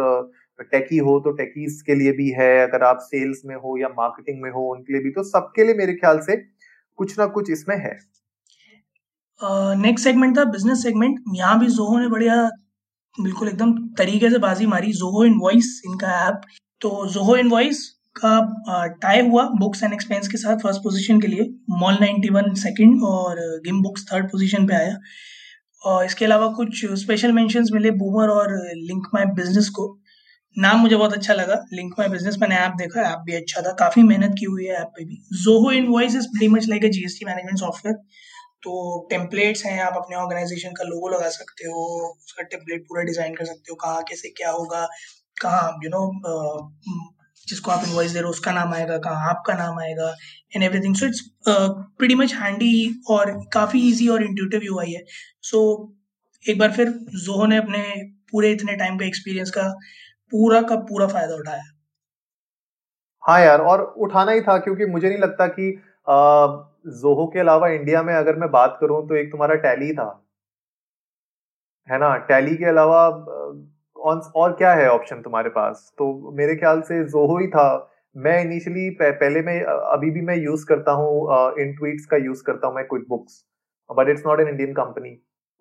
टेकी 0.73 0.99
हो 1.01 1.19
तो 1.21 1.31
टेकीज 1.35 1.81
के 1.87 1.95
लिए 1.95 2.13
भी 2.13 2.29
है, 2.31 2.53
अगर 2.63 2.83
आप 2.85 2.99
सेल्स 3.03 3.41
में 3.47 3.55
हो 3.57 3.77
या 3.79 3.89
मार्केटिंग 3.91 4.43
में 4.43 4.51
हो 4.51 4.71
उनके 4.73 4.93
लिए 4.93 5.03
भी 5.03 5.11
तो 5.11 5.23
सबके 5.27 5.65
लिए 5.65 5.75
मेरे 5.77 5.95
ख्याल 5.95 6.19
से 6.23 6.37
कुछ 6.99 7.19
ना 7.19 7.27
कुछ 7.29 7.51
इसमें 7.51 7.77
है। 7.79 7.97
नेक्स्ट 9.79 10.05
सेगमेंट 10.05 10.37
था 10.39 10.45
बिज़नेस 10.51 10.83
सेगमेंट 10.83 11.19
यहाँ 11.35 11.59
भी 11.61 11.67
जोहो 11.69 11.99
ने 11.99 12.09
बढ़िया, 12.09 12.35
बिल्कुल 13.19 13.49
एकदम 13.49 13.73
तरीके 13.99 14.31
से 14.31 14.39
बाजी 14.41 14.67
मारी। 14.67 14.93
जोहो 14.95 15.25
इनवॉइस 15.25 15.81
इनका 15.87 16.13
ऐप 16.29 16.41
तो 16.81 16.91
जोहो 17.09 17.37
इनवॉइस 17.37 17.89
का 18.17 18.39
टाई 19.03 19.21
हुआ 19.29 19.45
बुक्स 19.59 19.83
एंड 19.83 19.93
एक्सपेंस 19.93 20.29
के 20.29 20.39
साथ 20.39 20.57
फ़र्स्ट 20.63 20.83
पोजीशन 20.83 21.21
के 21.21 21.27
लिए। 21.27 21.49
मॉल 21.81 21.95
91 21.97 22.55
सेकंड 22.59 23.03
और 23.07 23.37
गिम 23.65 23.83
बुक्स 23.83 24.05
थर्ड 24.13 24.27
पोजीशन 24.33 24.67
पे 24.67 24.75
आया। 24.75 24.97
और 25.85 26.05
इसके 26.05 26.25
अलावा 26.25 26.47
कुछ 26.57 26.85
स्पेशल 27.01 27.33
मेंशंस 27.33 27.71
मिले 27.73 27.91
बूमर 27.99 28.29
और 28.31 28.53
लिंक 28.77 29.07
माई 29.15 29.25
बिज़नेस 29.35 29.69
को। 29.69 29.87
नाम 30.57 30.81
मुझे 30.81 30.97
बहुत 30.97 31.13
अच्छा 31.13 31.35
लगा। 31.35 31.55
लिंक 31.75 31.95
माई 31.99 32.09
बिज़नेस 32.09 32.37
मैंने 32.41 32.57
ऐप 32.57 32.73
देखा 32.79 33.03
ऐप 33.03 33.23
भी 33.27 33.35
अच्छा 33.35 33.63
था। 33.63 33.73
काफ़ी 33.79 34.03
मेहनत 34.03 34.35
की 34.39 34.47
हुई 34.47 34.65
है 34.67 34.75
ऐप 34.81 34.93
पे 34.97 35.05
भी। 35.05 35.17
Zoho 35.43 35.71
invoice 35.73 36.17
is 36.17 36.27
pretty 36.29 36.49
much 36.49 36.69
like 36.69 36.85
a 36.85 36.89
GST 36.89 37.27
management 37.27 37.59
software 37.59 37.97
तो 38.63 39.07
टेम्पलेट्स 39.11 39.65
हैं, 39.67 39.81
आप 39.83 39.95
अपने 39.97 40.17
ऑर्गेनाइजेशन 40.17 40.73
का 40.73 40.85
लोगो 40.85 41.09
लगा 41.09 41.29
सकते 41.31 41.69
हो, 41.69 41.85
उसका 42.27 42.43
टेम्पलेट 42.45 42.83
पूरा 42.83 43.03
डिज़ाइन 43.03 43.35
कर 43.35 43.45
सकते 43.45 43.71
हो, 43.71 43.77
कहाँ, 43.77 44.03
कैसे, 44.03 44.29
क्या 44.37 44.51
होगा, 44.51 44.87
कहाँ 45.43 45.79
यू 45.85 45.91
नो 45.91 46.03
जिसको 47.49 47.71
आप 47.71 47.85
इन्वाइस 47.85 48.11
दे 48.11 48.19
रहे 48.19 48.25
हो 48.25 48.31
उसका 48.31 48.53
नाम 48.53 48.75
आएगा 48.75 48.99
कहाँ 48.99 49.29
आपका 49.31 49.55
नाम 49.55 49.79
आएगा 49.79 50.09
and 50.57 50.65
everything 50.65 50.95
so 50.97 51.07
it's 51.07 51.21
pretty 51.49 52.15
much 52.15 52.35
handy 52.35 53.03
और 53.11 53.33
काफ़ी 53.53 53.89
इजी 53.89 54.09
और 54.09 54.23
इंट्यूटिव 54.23 54.61
यूआई 54.65 54.93
है। 54.93 55.03
सो 55.43 55.59
so, 55.59 56.51
एक 56.51 56.59
बार 56.59 56.73
फिर 56.73 56.89
जोहो 57.17 57.47
ने 57.47 57.57
अपने 57.57 57.83
पूरे 58.33 58.51
इतने 58.53 58.77
टाइम 58.77 58.99
का 58.99 59.07
एक्सपीरियंस 59.07 59.51
का 59.51 59.69
पूरा 60.33 60.61
का 60.63 60.77
पूरा 60.89 61.07
फ़ायदा 61.07 61.35
उठाया। 61.35 61.63
हाँ 63.23 63.41
यार 63.41 63.61
और 63.63 63.83
उठाना 63.99 64.33
ही 64.33 64.41
था 64.41 64.59
क्योंकि 64.59 64.87
मुझे 64.87 65.09
नहीं 65.09 65.19
लगता 65.19 65.47
कि 65.49 65.71
जोहो 66.07 67.27
के 67.27 67.41
अलावा 67.41 67.69
इंडिया 67.69 68.03
में 68.03 68.15
अगर 68.15 68.37
मैं 68.37 68.51
बात 68.51 68.77
करूँ 68.81 69.07
तो 69.09 69.15
एक 69.15 69.31
तुम्हारा 69.33 69.55
टैली 69.57 69.93
था। 69.93 70.07
है 71.89 71.99
ना? 71.99 72.17
टैली 72.19 72.57
के 72.57 72.65
अलावा 72.65 73.09
और 74.03 74.53
क्या 74.59 74.73
है 74.75 74.89
ऑप्शन 74.91 75.21
तुम्हारे 75.23 75.51
पास? 75.51 75.93
तो 75.99 76.35
मेरे 76.37 76.57
ख्याल 76.57 76.81
से 76.83 77.03
जोहो 77.07 77.39
ही 77.39 77.47
था। 77.49 77.89
मैं 78.17 78.41
इनिशियली 78.45 78.89
पहले 79.01 79.43
मैं 79.43 79.61
अभी 79.65 80.11
भी 80.11 80.21
मैं 80.23 80.37
यूज़ 80.37 80.65
करता 80.69 80.93
हूँ 80.93 81.11
इन 81.61 81.73
ट्वीट्स 81.75 82.07
का 82.07 82.17
यूज़ 82.19 82.43
करता 82.47 82.67
हूँ 82.67 82.75
मैं 82.77 82.85
QuickBooks 83.09 83.45
but 83.91 84.09
it's 84.09 84.27
not 84.27 84.41
an 84.41 84.49
Indian 84.49 84.73
company 84.75 85.11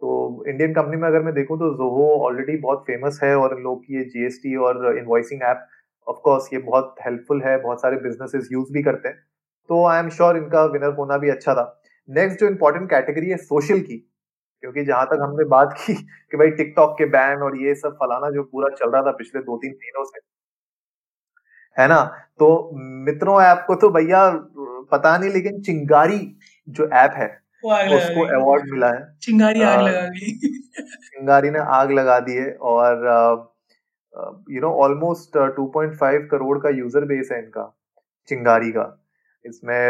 तो 0.02 0.44
इंडियन 0.48 0.74
कंपनी 0.74 0.98
में 0.98 1.08
अगर 1.08 1.22
मैं 1.24 1.34
देखूँ 1.34 1.58
तो 1.60 1.70
जोहो 1.76 2.08
ऑलरेडी 2.26 2.58
बहुत 2.62 2.84
फ़ेमस 2.88 3.20
है 3.24 3.36
और 3.38 3.58
इन 3.58 3.64
लोग 3.64 3.84
की 3.86 3.98
ये 3.98 4.04
जीएसटी 4.06 4.56
और 4.58 4.98
इन्वॉइसिंग 4.98 5.42
ऐप 5.44 5.68
ऑफ़ 6.08 6.18
कोर्स 6.24 6.50
ये 6.54 6.60
बहुत 6.60 6.96
हेल्पफुल 7.06 7.42
है, 7.44 7.58
बहुत 7.62 7.82
सारे 7.82 7.98
बिजनेसेस 7.98 8.50
यूज़ 8.52 8.72
भी 8.74 8.84
करते 8.84 9.10
हैं। 9.10 9.18
तो 9.70 9.86
आई 9.88 10.00
एम 10.00 10.10
श्योर 10.10 10.38
इनका 10.38 10.64
विनर 10.68 10.94
होना 10.96 11.18
भी 11.18 11.30
अच्छा 11.30 11.54
था। 11.54 11.66
नेक्स्ट 12.10 12.40
जो 12.40 12.48
इम्पोर्टेंट 12.48 12.90
कैटेगरी 12.90 13.30
है 13.30 13.38
सोशल 13.40 13.80
की 13.80 13.98
क्योंकि 14.62 14.84
जहाँ 14.84 15.06
तक 15.06 15.18
हमने 15.22 15.46
बात 15.46 15.74
की 15.78 15.94
कि 16.32 16.38
भाई 16.38 16.52
टिकटॉक 16.52 16.96
के 16.98 17.06
बैन 17.06 17.38
और 17.38 17.58
ये 17.58 17.76
सब 17.76 17.96
फलाना 17.96 18.30
जो 18.30 18.44
पूरा 18.44 18.70
चल 18.76 18.90
रहा 18.90 19.02
था 19.02 19.12
पिछले 19.12 19.42
दो 19.42 19.58
तीन 19.58 19.72
महीनों 19.72 20.04
से 20.06 20.20
है 21.78 21.88
ना? 21.88 22.04
तो 22.40 22.72
मित्रों 23.06 23.42
ऐप 23.42 23.64
को 23.68 23.76
तो 23.76 23.90
भैया 23.90 24.30
पता 24.92 25.18
नहीं 25.18 25.30
लेकिन 25.30 25.62
चिंगारी 25.62 26.38
जो 26.70 26.90
ऐप 26.94 27.12
है 27.12 27.28
उसको 27.64 28.26
अवार्ड 28.40 28.72
मिला 28.72 28.88
है। 28.88 29.18
चिंगारी 29.22 29.62
आग 29.62 29.82
लगा 29.82 30.08
दी। 30.08 30.32
चिंगारी 31.04 31.50
ने 31.50 31.60
आग 31.60 31.92
लगा 31.92 32.20
दी 32.20 32.34
है 32.34 32.52
और 32.62 33.06
यू 34.52 34.62
नो 34.62 34.72
ऑलमोस्ट 34.84 35.38
2.5 35.60 36.28
करोड़ 36.32 36.58
का 36.60 36.70
यूज़र 36.70 37.06
बेस 37.06 37.30
है 37.32 37.40
इनका 37.40 37.78
चिंगारी 38.28 38.72
का। 38.72 38.86
इसमें 39.46 39.90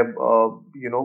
यू 0.84 0.90
नो 0.90 1.01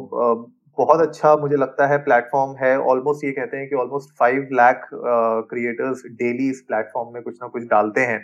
बहुत 0.78 1.00
अच्छा 1.00 1.34
मुझे 1.36 1.56
लगता 1.56 1.86
है 1.86 1.96
प्लेटफॉर्म 2.04 2.54
है। 2.56 2.76
ऑलमोस्ट 2.80 3.24
ये 3.24 3.30
कहते 3.32 3.56
हैं 3.56 3.68
कि 3.68 3.76
almost 3.76 4.10
five 4.18 4.48
lakh 4.52 4.88
creators 4.92 6.02
daily 6.14 6.48
इस 6.50 6.60
प्लेटफॉर्म 6.68 7.12
में 7.14 7.22
कुछ 7.22 7.38
ना 7.42 7.48
कुछ 7.48 7.62
डालते 7.66 8.00
हैं। 8.02 8.20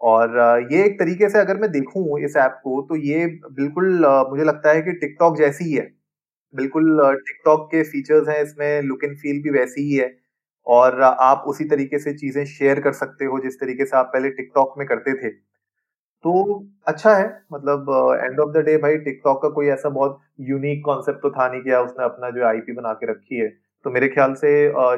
और 0.00 0.38
ये 0.72 0.84
एक 0.84 0.98
तरीके 0.98 1.28
से 1.28 1.38
अगर 1.38 1.56
मैं 1.56 1.70
देखूँ 1.72 2.20
इस 2.20 2.36
ऐप 2.38 2.60
को 2.64 2.80
तो 2.88 2.96
ये 2.98 3.26
बिल्कुल 3.52 4.06
मुझे 4.30 4.44
लगता 4.44 4.70
है 4.70 4.82
कि 4.82 4.92
टिकटॉक 4.94 5.36
जैसी 5.38 5.64
ही 5.64 5.72
है। 5.74 5.90
बिल्कुल 6.54 7.00
टिकटॉक 7.18 7.66
के 7.66 7.82
फीचर्स 7.84 8.28
हैं, 8.28 8.42
इसमें 8.42 8.82
लुक 8.82 9.04
एंड 9.04 9.16
फील 9.18 9.42
भी 9.42 9.50
वैसी 9.50 9.82
ही 9.82 9.96
है। 9.96 10.10
और 10.66 11.00
आप 11.02 11.44
उसी 11.48 11.64
तरीके 11.66 11.98
से 11.98 12.12
चीज़ें 12.14 12.44
शेयर 12.46 12.80
कर 12.80 12.92
सकते 12.94 13.24
हो 13.24 13.38
जिस 13.40 13.60
तरीके 13.60 13.84
से 13.86 13.96
आप 13.96 14.10
पहले 14.12 14.30
टिकटॉक 14.32 14.74
में 14.78 14.86
करते 14.88 15.14
थे। 15.14 15.30
तो 16.24 16.32
अच्छा 16.86 17.14
है 17.14 17.26
मतलब 17.52 17.86
एंड 18.22 18.40
ऑफ़ 18.40 18.50
द 18.52 18.64
डे 18.66 18.76
भाई 18.78 18.96
टिकटॉक 18.98 19.40
का 19.42 19.48
कोई 19.50 19.68
ऐसा 19.70 19.88
बहुत 19.90 20.20
यूनिक 20.48 20.84
कॉन्सेप्ट 20.84 21.22
तो 21.22 21.30
था 21.30 21.48
नहीं 21.48 21.60
किया 21.62 21.80
उसने 21.82 22.04
अपना 22.04 22.30
जो 22.30 22.44
आईपी 22.46 22.72
बना 22.72 22.92
के 22.94 23.10
रखी 23.10 23.38
है। 23.38 23.48
तो 23.84 23.90
मेरे 23.90 24.08
ख्याल 24.08 24.34
से 24.34 24.50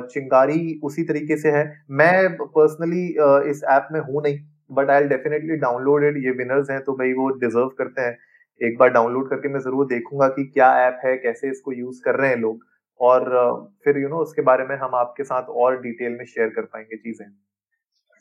चिंगारी 0.08 0.80
उसी 0.84 1.02
तरीके 1.04 1.36
से 1.36 1.50
है। 1.50 1.64
मैं 1.92 2.36
पर्सनली 2.38 3.06
इस 3.50 3.62
ऐप 3.70 3.88
में 3.92 4.00
हूँ 4.00 4.22
नहीं 4.22 4.38
बट 4.70 4.90
आई 4.90 5.04
डेफिनेटली 5.08 5.56
डाउनलोडेड 5.58 6.16
ये 6.24 6.30
विनर्स 6.38 6.70
हैं 6.70 6.80
तो 6.84 6.92
भाई 6.96 7.12
वो 7.14 7.28
डिजर्व 7.38 7.68
करते 7.78 8.02
हैं। 8.02 8.16
एक 8.60 8.76
बार 8.78 8.88
डाउनलोड 8.90 9.28
करके 9.30 9.48
मैं 9.48 9.60
ज़रूर 9.60 9.86
देखूँगा 9.86 10.28
कि 10.28 10.44
क्या 10.46 10.68
ऐप 10.80 11.00
है 11.04 11.16
कैसे 11.18 11.50
इसको 11.50 11.72
यूज़ 11.72 12.00
कर 12.04 12.16
रहे 12.16 12.30
हैं 12.30 12.36
लोग। 12.38 12.64
और 13.00 13.24
फिर 13.84 13.96
यू 13.96 14.02
you 14.02 14.10
नो 14.10 14.14
know, 14.14 14.22
उसके 14.22 14.42
बारे 14.42 14.64
में 14.64 14.76
हम 14.76 14.94
आपके 14.94 15.24
साथ 15.24 15.48
और 15.62 15.80
डिटेल 15.82 16.12
में 16.18 16.24
शेयर 16.26 16.48
कर 16.48 16.62
पाएँगे 16.64 16.96
चीज़ें। 16.96 17.26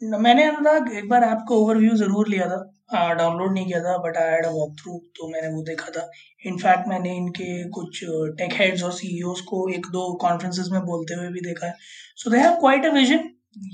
मैंने 0.02 0.44
अनुराग 0.44 0.92
एक 0.98 1.10
बार 1.10 1.24
ऐप 1.24 1.46
का 1.50 1.56
ओवरव्यू 1.56 1.96
ज़रूर 1.98 2.28
लिया 2.30 2.48
था। 2.50 3.14
डाउनलोड 3.18 3.54
नहीं 3.54 3.66
किया 3.66 3.80
था 3.84 3.98
but 4.08 4.18
I 4.18 4.32
had 4.32 4.46
a 4.46 4.50
walk 4.52 4.76
through 4.80 4.98
तो 5.18 5.28
मैंने 5.32 5.48
वो 5.56 5.62
देखा 5.68 5.92
था। 5.92 6.10
इनफैक्ट 6.46 6.88
मैंने 6.88 7.16
इनके 7.18 7.48
कुछ 7.78 8.00
टेक 8.40 8.54
हेड्स 8.62 8.84
और 8.84 8.92
सीईओस 8.94 9.42
को 9.50 9.68
एक 9.76 9.88
दो 9.94 10.12
कॉन्फ्रेंसेस 10.22 10.70
में 10.72 10.82
बोलते 10.86 11.14
हुए 11.14 11.30
भी 11.38 11.42
देखा 11.48 11.68
है। 11.68 11.76
So 12.24 12.30
they 12.30 12.38
have 12.40 12.60
quite 12.60 12.86
a 12.86 12.92
vision 12.94 13.30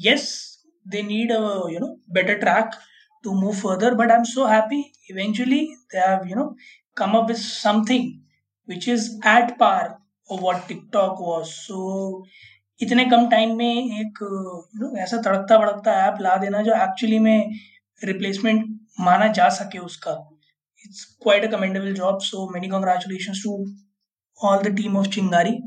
yes 0.06 0.30
they 0.86 1.02
need 1.04 1.32
a 1.32 1.42
you 1.74 1.80
know 1.80 1.96
better 2.20 2.38
track 2.46 2.80
to 3.24 3.32
move 3.38 3.56
further, 3.62 3.88
but 4.00 4.12
i'm 4.14 4.26
so 4.28 4.44
happy. 4.50 4.78
Eventually, 5.14 5.58
they 5.94 5.98
have, 6.02 6.22
you 6.28 6.36
know, 6.38 6.44
come 7.00 7.16
up 7.18 7.26
with 7.32 7.40
something 7.40 8.06
which 8.70 8.86
is 8.94 9.08
at 9.32 9.50
par 9.58 9.82
of 10.30 10.46
what 10.46 10.62
tiktok 10.70 11.20
was. 11.26 11.52
So 11.64 11.80
इतने 12.82 13.06
कम 13.06 13.28
time 13.30 13.56
में 13.58 14.00
एक 14.00 14.20
you 14.22 14.82
know 14.82 14.96
ऐसा 14.98 15.18
तड़कता 15.22 15.58
भड़कता 15.58 15.94
app 16.06 16.18
ला 16.22 16.36
देना 16.38 16.62
जो 16.62 16.74
actually 16.74 17.20
में 17.20 17.52
replacement 18.02 18.66
माना 19.00 19.28
जा 19.34 19.50
सके 19.56 19.80
उसका। 19.80 20.12
It's 20.86 21.04
quite 21.24 21.46
a 21.46 21.52
commendable 21.52 21.94
job 21.94 22.20
so 22.24 22.50
many 22.54 22.68
congratulation 22.68 23.34
to 23.44 23.56
all 24.40 24.64
the 24.64 24.76
team 24.78 24.98
of 24.98 25.08
Chingari 25.16 25.58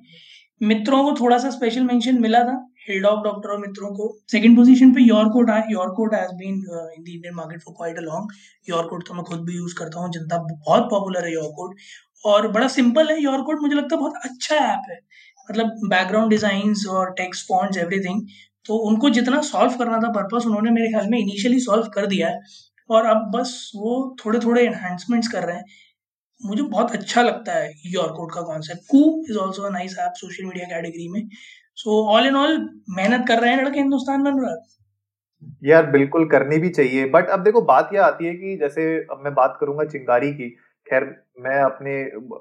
Mitron 0.60 1.02
को 1.04 1.14
थोड़ा 1.20 1.38
सा 1.38 1.50
स्पेशल 1.50 1.82
मेंशन 1.84 2.20
मिला 2.20 2.42
था 2.44 2.58
हिलडॉग 2.88 3.22
डॉक्टर 3.24 3.50
और 3.50 3.58
मित्रों 3.60 3.88
को। 3.94 4.06
सेकंड 4.32 4.56
पोजीशन 4.56 4.92
पे 4.94 5.02
योरकोट 5.02 5.50
आया 5.50 5.64
YourQuote 5.70 6.14
has 6.14 6.32
been 6.36 6.54
in 6.54 6.62
the 6.62 7.08
Indian 7.08 7.34
market 7.34 7.62
for 7.62 7.74
quite 7.76 7.98
a 7.98 8.02
long 8.02 8.32
YourQuote 8.68 9.06
तो 9.08 9.14
मैं 9.14 9.24
खुद 9.24 9.44
भी 9.46 9.56
यूज़ 9.56 9.74
करता 9.78 10.00
हूँ, 10.00 10.10
जनता 10.12 10.38
बहुत 10.44 10.88
पॉपुलर 10.90 11.24
है 11.26 11.32
योरकोट 11.32 11.74
और 12.24 12.48
बड़ा 12.52 12.68
सिंपल 12.68 13.10
है 13.10 13.20
योरकोट 13.22 13.60
मुझे 13.62 13.74
लगता 13.74 13.94
है 13.96 14.00
बहुत 14.00 14.14
अच्छा 14.24 14.56
ऐप 14.56 14.90
है। 14.90 14.98
मतलब 15.52 15.88
बैकग्राउंड 15.90 16.30
डिज़ाइन 16.30 16.74
और 16.90 17.10
टेक्स्ट 17.16 17.46
फॉन्ट्स 17.48 17.78
एवरीथिंग 17.78 18.20
तो 18.66 18.76
उनको 18.88 19.10
जितना 19.10 19.40
सॉल्व 19.42 19.72
करना 19.78 19.98
था 19.98 20.10
पर्पस 20.12 20.46
उन्होंने 20.46 20.70
मेरे 20.70 20.88
ख्याल 20.90 21.08
में 21.10 21.18
इनिशियली 21.18 21.58
सॉल्व 21.60 21.88
कर 21.94 22.06
दिया 22.08 22.28
है। 22.28 22.40
और 22.90 23.06
अब 23.06 23.30
बस 23.34 23.50
वो 23.76 23.94
थोड़े 24.18 24.38
थोड़े 24.38 24.62
एनहांसमेंट्स 24.62 25.28
कर 25.28 25.42
रहे 25.42 25.56
हैं। 25.56 25.64
मुझे 26.40 26.62
बहुत 26.64 26.92
अच्छा 26.92 27.22
लगता 27.22 27.52
है 27.54 27.70
योरकोट 27.88 28.32
का 28.34 28.42
concept 28.42 28.80
Koo 28.90 29.02
is 29.30 29.38
also 29.38 29.68
nice 29.70 29.96
app 30.00 30.12
social 30.16 30.44
media 30.44 30.66
category 30.68 31.08
में। 31.08 31.28
सो 31.78 32.02
ऑल 32.10 32.26
इन 32.26 32.36
ऑल 32.36 32.58
मेहनत 32.90 33.24
कर 33.28 33.40
रहे 33.40 33.50
हैं 33.50 33.62
लड़के 33.62 33.78
हिंदुस्तान 33.78 34.22
में 34.22 34.30
अनुराग। 34.30 34.58
यार, 35.64 35.86
बिल्कुल 35.90 36.28
करनी 36.30 36.58
भी 36.58 36.68
चाहिए। 36.70 37.04
बट 37.10 37.28
अब 37.30 37.44
देखो, 37.44 37.60
बात 37.62 37.90
यह 37.94 38.04
आती 38.04 38.26
है 38.26 38.34
कि 38.34 38.56
जैसे 38.58 38.82
अब 39.06 39.22
मैं 39.24 39.34
बात 39.34 39.56
करूँगा 39.60 39.84
चिंगारी 39.86 40.30
की 40.32 40.54
खैर, 40.92 41.04
मैं 41.40 41.58
अपने 41.60 41.92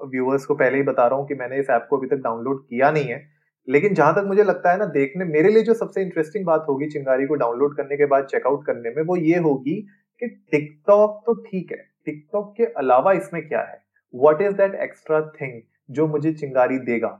व्यूअर्स 0.08 0.44
को 0.46 0.54
पहले 0.54 0.76
ही 0.76 0.82
बता 0.82 1.06
रहा 1.06 1.18
हूँ 1.18 1.26
कि 1.28 1.34
मैंने 1.34 1.58
इस 1.58 1.70
ऐप 1.70 1.86
को 1.90 1.96
अभी 1.98 2.06
तक 2.06 2.22
डाउनलोड 2.22 2.62
किया 2.62 2.90
नहीं 2.90 3.04
है। 3.04 3.20
लेकिन 3.68 3.94
जहाँ 3.94 4.14
तक 4.14 4.24
मुझे 4.26 4.42
लगता 4.42 4.72
है 4.72 4.78
ना, 4.78 4.84
देखने, 4.86 5.24
मेरे 5.24 5.50
लिए 5.50 5.62
जो 5.62 5.74
सबसे 5.74 6.02
इंटरेस्टिंग 6.02 6.44
बात 6.46 6.66
होगी 6.68 6.86
चिंगारी 6.86 7.26
को 7.26 7.34
डाउनलोड 7.34 7.76
करने 7.76 7.96
के 7.96 8.06
बाद 8.06 8.24
चेकआउट 8.24 8.66
करने 8.66 8.90
में, 8.90 9.02
वो 9.02 9.16
ये 9.16 9.38
होगी 9.38 9.74
कि 10.22 10.26
टिकटॉक 10.52 11.22
तो 11.26 11.34
ठीक 11.34 11.72
है। 11.72 11.78
टिकटॉक 12.06 12.54
के 12.56 12.64
अलावा 12.64 13.12
इसमें 13.12 13.46
क्या 13.48 13.60
है? 13.60 13.80
What 14.14 14.42
is 14.42 14.54
that 14.54 14.74
extra 14.74 15.20
thing 15.40 15.60
जो 15.90 16.06
मुझे 16.06 16.32
चिंगारी 16.32 16.78
देगा? 16.80 17.18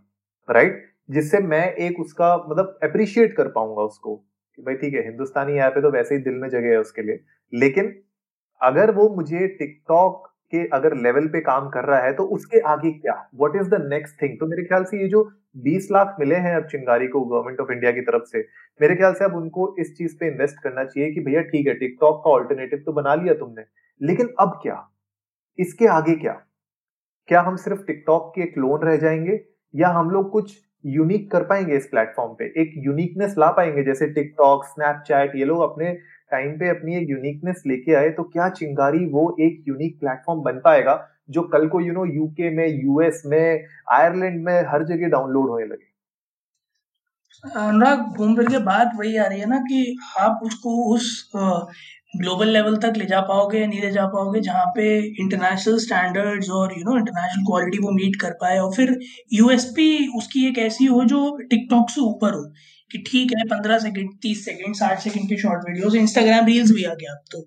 राइट 0.49 0.85
जिससे 1.11 1.39
मैं 1.39 1.65
एक 1.75 2.01
उसका 2.01 2.37
मतलब 2.49 2.79
अप्रिशिएट 2.83 3.37
कर 3.37 3.49
पाऊँगा 3.49 3.83
उसको 3.83 4.17
कि 4.17 4.63
भाई 4.63 4.75
ठीक 4.75 4.95
है, 4.95 5.03
हिंदुस्तानी 5.05 5.59
ऐप 5.59 5.75
है 5.77 5.83
तो 5.83 5.91
वैसे 5.91 6.15
ही 6.15 6.21
दिल 6.21 6.35
में 6.35 6.49
जगह 6.49 6.69
है 6.69 6.77
उसके 6.77 7.03
लिए। 7.03 7.21
लेकिन 7.53 7.95
अगर 8.61 8.91
वो 8.91 9.09
मुझे 9.09 9.47
टिकटॉक 9.49 10.32
के 10.55 10.67
अगर 10.75 10.97
लेवल 10.99 11.27
पे 11.29 11.41
काम 11.41 11.69
कर 11.71 11.85
रहा 11.85 12.01
है 12.01 12.13
तो 12.13 12.25
उसके 12.37 12.61
आगे 12.69 12.91
क्या? 12.93 13.15
What 13.35 13.57
is 13.57 13.69
the 13.69 13.81
next 13.89 14.23
thing 14.23 14.39
तो 14.41 14.47
मेरे 14.47 14.65
ख्याल 14.65 14.85
से 14.85 15.01
ये 15.03 15.09
जो 15.09 15.23
20 15.65 15.91
लाख 15.93 16.17
मिले 16.21 16.37
हैं 16.37 16.55
अब 16.57 16.67
चिंगारी 16.67 17.09
को 17.09 17.21
गवर्नमेंट 17.23 17.61
ऑफ़ 17.61 17.73
इंडिया 17.73 17.93
की 17.93 18.01
तरफ़ 18.01 18.23
से, 18.25 18.41
मेरे 18.81 18.95
ख्याल 18.97 19.15
से 19.15 19.25
अब 19.25 19.35
उनको 19.37 19.75
इस 19.79 19.95
चीज़ 19.99 20.17
पे 20.21 20.27
इन्वेस्ट 20.27 20.63
करना 20.63 20.85
चाहिए 20.85 21.11
कि 21.13 21.21
भैया 21.21 21.43
ठीक 21.43 21.67
है 21.67 21.75
टिकटॉक 21.75 22.23
का 22.25 22.31
ऑल्टरनेटिव 22.31 22.83
तो 22.87 22.93
बना 22.93 23.15
लिया 23.15 23.35
तुमने, 23.35 23.65
लेकिन 24.01 24.29
अब 24.41 24.59
क्या? 24.63 24.77
इसके 25.59 25.87
आगे 25.89 26.15
क्या? 26.17 26.33
क्या 27.29 27.41
हम 27.41 27.57
सिर्फ़ 27.57 27.83
टिकटॉक 27.83 28.33
के 28.37 28.45
क्लोन 28.47 28.83
रह 28.83 28.97
जाएँगे, 28.97 29.41
या 29.75 29.89
हम 29.89 30.11
लोग 30.11 30.31
कुछ 30.31 30.57
यूनिक 30.85 31.31
कर 31.31 31.43
पाएँगे 31.43 31.77
इस 31.77 31.87
प्लेटफॉर्म 31.87 32.33
पे? 32.35 32.45
एक 32.57 32.73
यूनिकनेस 32.77 33.35
ला 33.39 33.51
पाएँगे, 33.51 33.83
जैसे 33.85 34.07
टिकटॉक 34.07 34.65
स्नैपचैट 34.65 35.37
ये 35.37 35.45
लोग 35.45 35.61
अपने 35.63 35.93
टाइम 36.33 36.59
पे 36.59 36.69
अपनी 36.69 36.97
एक 36.97 37.11
यूनिकनेस 37.11 37.63
लेके 37.67 37.95
आए 37.95 38.11
तो 38.11 38.23
क्या 38.25 38.49
चिंगारी 38.51 39.05
वो 39.11 39.25
एक 39.41 39.65
यूनिक 39.69 39.99
प्लेटफॉर्म 40.01 40.41
बन 40.43 40.61
पाएगा, 40.65 40.95
जो 41.31 41.43
कल 41.49 41.67
को 41.69 41.81
यू 41.81 41.93
नो 41.93 42.05
यूके 42.07 42.51
में 42.51 42.67
यूएस 42.67 43.23
में 43.27 43.65
आयरलैंड 43.93 44.43
में 44.45 44.55
हर 44.69 44.85
जगह 44.87 45.09
डाउनलोड 45.11 45.51
होने 45.51 45.67
लगे? 45.67 45.91
अनुराग 47.45 48.01
घूम 48.17 48.35
फिर 48.37 48.49
के 48.49 48.59
बात 48.65 48.91
वही 48.97 49.17
आ 49.17 49.27
रही 49.27 49.41
है 49.41 49.47
ना 49.49 49.59
कि 49.61 49.97
आप 50.19 50.41
उसको 50.45 50.75
उस 50.95 51.31
ग्लोबल 51.35 52.49
लेवल 52.49 52.77
तक 52.77 52.95
ले 52.97 53.05
जा 53.07 53.21
पाओगे 53.29 53.59
या 53.59 53.67
नहीं 53.67 53.81
ले 53.81 53.91
जा 53.91 54.07
पाओगे, 54.07 54.41
जहाँ 54.41 54.65
पे 54.77 54.85
इंटरनेशनल 55.21 55.79
स्टैंडर्ड्स 55.79 56.51
और 56.51 56.75
यू 56.79 56.85
नो 56.85 56.97
इंटरनेशनल 56.97 57.45
क्वालिटी 57.47 57.79
वो 57.79 57.91
मीट 57.93 58.17
कर 58.21 58.33
पाए, 58.43 58.59
और 58.59 58.73
फिर 58.75 58.99
यूएसपी 59.33 60.09
उसकी 60.19 60.47
एक 60.49 60.59
ऐसी 60.61 60.87
हो 60.87 61.05
जो 61.05 61.37
टिकटॉक 61.51 61.91
से 61.91 62.01
ऊपर 62.01 62.35
हो। 62.35 62.43
कि 62.93 62.99
ठीक 63.07 63.33
है, 63.39 63.45
पंद्रह 63.47 63.79
सेकेंड 63.79 64.11
तीस 64.23 64.45
सेकंड 64.45 64.75
साठ 64.77 65.01
सेकंड 65.01 65.29
के 65.29 65.37
शॉर्ट 65.39 65.69
वीडियोस 65.69 65.95
इंस्टाग्राम 65.97 66.47
रील्स 66.47 66.71
भी 66.71 66.85
आ 66.85 66.95
गया 66.95 67.13
अब 67.13 67.25
तो। 67.33 67.41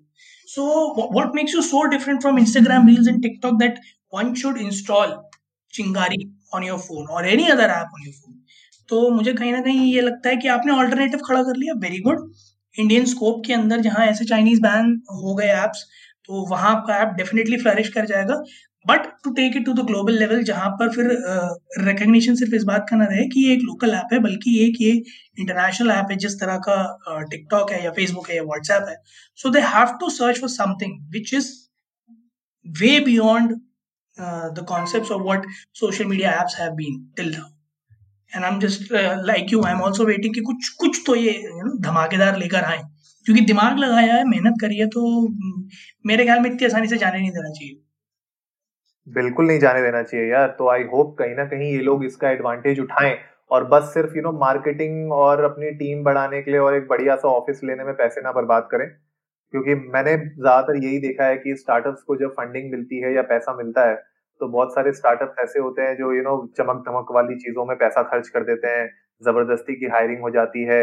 So 0.48 0.64
what 1.12 1.34
makes 1.34 1.54
you 1.54 1.62
so 1.62 1.82
different 1.90 2.20
from 2.20 2.38
Instagram 2.38 2.88
reels 2.88 3.08
and 3.08 3.22
TikTok 3.22 3.58
that 3.60 3.78
one 4.14 4.34
should 4.42 4.58
install 4.60 5.14
Chingari 5.74 6.24
on 6.54 6.64
your 6.64 6.78
phone 6.78 7.06
और 7.16 7.28
any 7.28 7.46
other 7.50 7.70
app 7.70 7.94
on 7.94 8.04
your 8.04 8.14
phone 8.14 8.42
तो 8.88 9.08
मुझे 9.10 9.32
कहीं 9.32 9.52
ना 9.52 9.60
कहीं 9.60 9.92
ये 9.92 10.00
लगता 10.00 10.28
है 10.28 10.36
कि 10.36 10.48
आपने 10.48 10.72
ऑल्टरनेटिव 10.72 11.20
खड़ा 11.26 11.42
कर 11.42 11.56
लिया 11.56 11.74
वेरी 11.78 11.98
गुड 12.00 12.30
इंडियन 12.74 13.04
स्कोप 13.06 13.42
के 13.46 13.52
अंदर 13.52 13.80
जहाँ 13.80 14.06
ऐसे 14.06 14.24
चाइनीज़ 14.24 14.60
बैन 14.62 14.94
हो 15.22 15.34
गए 15.34 15.48
ऐप्स 15.56 15.84
तो 16.28 16.46
वहाँ 16.50 16.74
आपका 16.76 16.96
ऐप 17.02 17.14
डेफिनेटली 17.16 17.56
फ्लरिश 17.56 17.88
कर 17.88 18.06
जाएगा। 18.06 18.34
But 18.86 19.06
to 19.24 19.30
take 19.34 19.56
it 19.56 19.64
to 19.66 19.72
the 19.72 19.84
global 19.86 20.18
level 20.18 20.42
जहाँ 20.44 20.70
पर 20.80 20.90
फिर 20.94 21.06
रिकग्निशन 21.86 22.32
uh, 22.32 22.38
सिर्फ़ 22.38 22.54
इस 22.54 22.64
बात 22.64 22.86
का 22.90 22.96
ना 22.96 23.04
रहे 23.04 23.26
कि 23.28 23.40
ये 23.40 23.52
एक 23.54 23.62
लोकल 23.62 23.94
ऐप 23.94 24.12
है 24.12 24.18
बल्कि 24.22 24.58
एक 24.64 24.80
ये 24.80 24.90
इंटरनेशनल 24.90 25.90
ऐप 25.90 26.10
है 26.10 26.16
जिस 26.24 26.40
तरह 26.40 26.58
का 26.68 26.76
टिकटॉक 27.30 27.68
uh, 27.68 27.72
है 27.72 27.84
या 27.84 27.90
फेसबुक 27.92 28.30
है 28.30 28.36
या 28.36 28.42
व्हाट्सएप 28.42 28.86
है। 28.88 28.96
So 29.38 29.50
they 29.50 29.60
have 29.74 29.96
to 30.00 30.10
search 30.10 30.40
for 30.40 30.50
something 30.50 30.98
which 31.12 31.34
is 31.34 31.52
way 32.66 32.98
beyond 33.04 33.52
the 34.54 34.64
concept 34.68 35.10
of 35.12 35.22
what 35.22 35.46
social 35.80 36.04
media 36.04 36.30
apps 36.40 36.58
have 36.60 36.72
been 36.74 37.00
till 37.16 37.30
now 37.30 37.48
and 38.32 38.44
I 38.44 38.50
am 38.50 38.60
just 38.60 38.92
like 39.26 39.52
you 39.52 39.62
I 39.62 39.72
am 39.72 39.80
also 39.82 40.04
waiting 40.04 40.34
कि 40.34 40.40
कुछ 40.42 40.68
कुछ 40.80 41.02
तो 41.06 41.14
ये 41.14 41.32
you 41.32 41.64
know 41.64 41.78
धमाकेदार 41.88 42.38
लेकर 42.38 42.64
आए। 42.64 42.78
क्योंकि 43.26 43.42
दिमाग 43.44 43.78
लगाया 43.78 44.14
है 44.14 44.24
मेहनत 44.28 44.54
करी 44.60 44.76
है 44.76 44.86
तो 44.88 45.02
मेरे 46.06 46.24
ख्याल 46.24 46.40
में 46.40 46.50
इतनी 46.50 46.66
आसानी 46.66 46.88
से 46.88 46.96
जाने 46.96 47.18
नहीं 47.18 47.30
देना 47.30 47.50
चाहिए। 47.50 47.82
बिल्कुल 49.06 49.46
नहीं 49.46 49.58
जाने 49.60 49.82
देना 49.82 50.02
चाहिए 50.02 50.26
यार। 50.26 50.48
तो 50.58 50.68
आई 50.68 50.82
होप 50.92 51.14
कहीं 51.18 51.34
ना 51.36 51.44
कहीं 51.46 51.70
ये 51.72 51.80
लोग 51.80 52.04
इसका 52.04 52.30
एडवांटेज 52.30 52.80
उठाएँ 52.80 53.16
और 53.50 53.64
बस 53.64 53.92
सिर्फ़ 53.94 54.16
यू 54.16 54.22
नो 54.22 54.32
मार्केटिंग 54.34 55.12
और 55.12 55.42
अपनी 55.44 55.70
टीम 55.72 56.02
बढ़ाने 56.04 56.40
के 56.42 56.50
लिए 56.50 56.60
और 56.60 56.74
एक 56.74 56.86
बढ़िया 56.88 57.16
सा 57.16 57.28
ऑफ़िस 57.30 57.60
लेने 57.64 57.84
में 57.84 57.94
पैसे 57.96 58.20
ना 58.20 58.32
बर्बाद 58.32 58.68
करें। 58.70 58.86
क्योंकि 59.52 59.74
मैंने 59.86 60.16
ज़्यादातर 60.16 60.76
यही 60.76 60.98
देखा 61.00 61.26
है 61.26 61.36
कि 61.38 61.54
स्टार्टअप्स 61.56 62.02
को 62.02 62.16
जब 62.16 62.30
फंडिंग 62.32 62.70
मिलती 62.72 63.00
है 63.00 63.14
या 63.14 63.22
पैसा 63.24 63.54
मिलता 63.56 63.88
है 63.88 63.94
तो 64.40 64.48
बहुत 64.48 64.74
सारे 64.74 64.92
स्टार्टअप 64.94 65.36
ऐसे 65.40 65.60
होते 65.60 65.82
हैं 65.82 65.96
जो 65.96 66.12
यू 66.14 66.22
नो 66.22 66.36
चमक 66.58 66.82
धमक 66.88 67.12
वाली 67.12 67.36
चीज़ों 67.38 67.64
में 67.66 67.76
पैसा 67.78 68.02
खर्च 68.04 68.28
कर 68.30 68.44
देते 68.44 68.68
हैं, 68.68 68.88
ज़बरदस्ती 69.22 69.74
की 69.76 69.86
हायरिंग 69.88 70.20
हो 70.22 70.30
जाती 70.30 70.64
है 70.64 70.80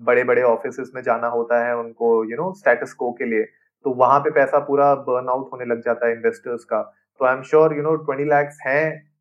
बड़े 0.00 0.24
बड़े 0.24 0.42
ऑफ़िस 0.44 0.92
में 0.94 1.02
जाना 1.02 1.28
होता 1.30 1.64
है 1.66 1.76
उनको 1.76 2.08
यू 2.30 2.36
नो 2.36 2.52
स्टेटस 2.54 2.92
को 2.94 3.12
के 3.14 3.24
लिए। 3.26 3.44
तो 3.84 3.94
वहाँ 3.96 4.18
पे 4.20 4.30
पैसा 4.32 4.58
पूरा 4.62 4.94
बर्न 5.04 5.28
आउट 5.30 5.48
होने 5.52 5.64
लग 5.66 5.82
जाता 5.82 6.06
है 6.06 6.12
इन्वेस्टर्स 6.14 6.64
का। 6.64 6.80
तो 7.18 7.24
I 7.24 7.34
am 7.36 7.42
sure 7.42 7.76
you 7.76 7.82
know 7.82 7.96
twenty 7.96 8.24
lakhs 8.24 8.58
हैं 8.66 9.12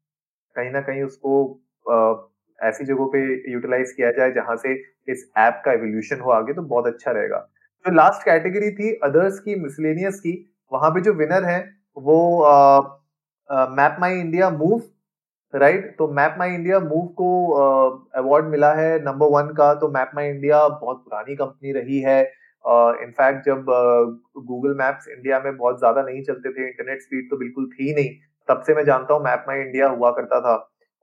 कहीं 0.55 0.71
ना 0.71 0.81
कहीं 0.81 1.03
उसको 1.03 1.61
ऐसी 2.63 2.83
जगहों 2.85 3.07
पे 3.07 3.51
यूटिलाइज 3.51 3.91
किया 3.91 4.11
जाए 4.11 4.31
जहाँ 4.31 4.55
से 4.55 4.73
इस 5.07 5.31
ऐप 5.37 5.61
का 5.65 5.71
एवोल्यूशन 5.71 6.19
हो 6.19 6.31
आगे 6.31 6.53
तो 6.53 6.61
बहुत 6.61 6.87
अच्छा 6.87 7.11
रहेगा। 7.11 7.49
जो 7.85 7.93
लास्ट 7.93 8.25
कैटेगरी 8.25 8.71
थी 8.71 8.93
अदर्स 9.03 9.39
की 9.39 9.55
मिसलेनियस 9.55 10.19
की 10.19 10.55
वहाँ 10.73 10.89
पे 10.91 11.01
जो 11.01 11.13
विनर 11.13 11.43
है 11.43 11.59
वो 11.97 12.39
map 13.51 13.97
my 13.99 14.19
India 14.19 14.49
move 14.49 14.81
right 15.55 15.95
तो 15.97 16.07
मैप 16.07 16.35
माई 16.39 16.53
इंडिया 16.53 16.79
मूव 16.79 17.07
को 17.07 17.51
अवार्ड 17.51 18.45
uh, 18.45 18.51
मिला 18.51 18.73
है 18.73 19.05
नंबर 19.05 19.27
वन 19.27 19.47
का 19.47 19.73
तो 19.73 19.89
मैप 19.89 20.11
माई 20.15 20.29
इंडिया 20.29 20.67
बहुत 20.67 20.97
पुरानी 20.97 21.35
कंपनी 21.35 21.71
रही 21.71 21.99
है 21.99 22.31
इनफैक्ट 23.03 23.39
uh, 23.39 23.45
जब 23.45 23.65
गूगल 24.45 24.75
मैप्स 24.77 25.07
इंडिया 25.07 25.39
में 25.39 25.57
बहुत 25.57 25.79
ज़्यादा 25.79 26.01
नहीं 26.01 26.23
चलते 26.23 26.51
थे 26.51 26.67
इंटरनेट 26.67 27.01
स्पीड 27.01 27.29
तो 27.29 27.37
बिल्कुल 27.37 27.69
थी 27.69 27.93
नहीं 27.95 28.09
तब 28.49 28.63
से 28.67 28.75
मैं 28.75 28.85
जानता 28.85 29.13
हूँ 29.13 29.23
मैप 29.23 29.45
माई 29.47 29.59
इंडिया 29.59 29.87
हुआ 29.89 30.11
करता 30.11 30.39
था। 30.41 30.55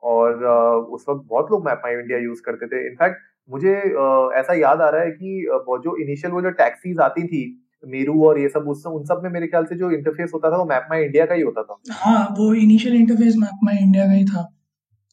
और 0.03 0.33
uh, 0.33 0.95
उस 0.95 1.05
वक्त 1.09 1.27
बहुत 1.29 1.51
लोग 1.51 1.67
मैप 1.67 1.83
माई 1.85 1.95
इंडिया 1.95 2.19
यूज़ 2.19 2.43
करते 2.43 2.67
थे। 2.67 2.87
इनफैक्ट 2.87 3.21
मुझे 3.51 3.75
uh, 3.75 4.33
ऐसा 4.41 4.55
याद 4.55 4.81
आ 4.81 4.89
रहा 4.89 5.01
है 5.01 5.11
कि 5.11 5.49
uh, 5.55 5.83
जो 5.85 5.97
इनिशियल 5.97 6.33
वो 6.33 6.43
जो 6.43 6.51
टैक्सीज 6.63 7.01
आती 7.01 7.27
थी 7.27 7.43
मेरू 7.85 8.25
और 8.27 8.39
ये 8.39 8.49
सब 8.49 8.69
उस 8.69 8.87
उन 8.87 9.05
सब 9.05 9.21
में 9.23 9.31
मेरे 9.31 9.47
ख्याल 9.47 9.65
से 9.65 9.77
जो 9.77 9.91
इंटरफेस 9.91 10.31
होता 10.35 10.51
था 10.51 10.57
वो 10.57 10.65
मैप 10.65 10.87
माई 10.91 11.05
इंडिया 11.05 11.27
का 11.27 11.35
ही 11.35 11.43
होता 11.43 11.63
था। 11.63 11.79
हाँ 11.93 12.35
वो 12.39 12.53
initial 12.55 12.95
interface 12.95 13.35
map 13.39 13.65
my 13.65 13.77
India 13.77 14.05
का 14.07 14.13
ही 14.13 14.25
था 14.25 14.43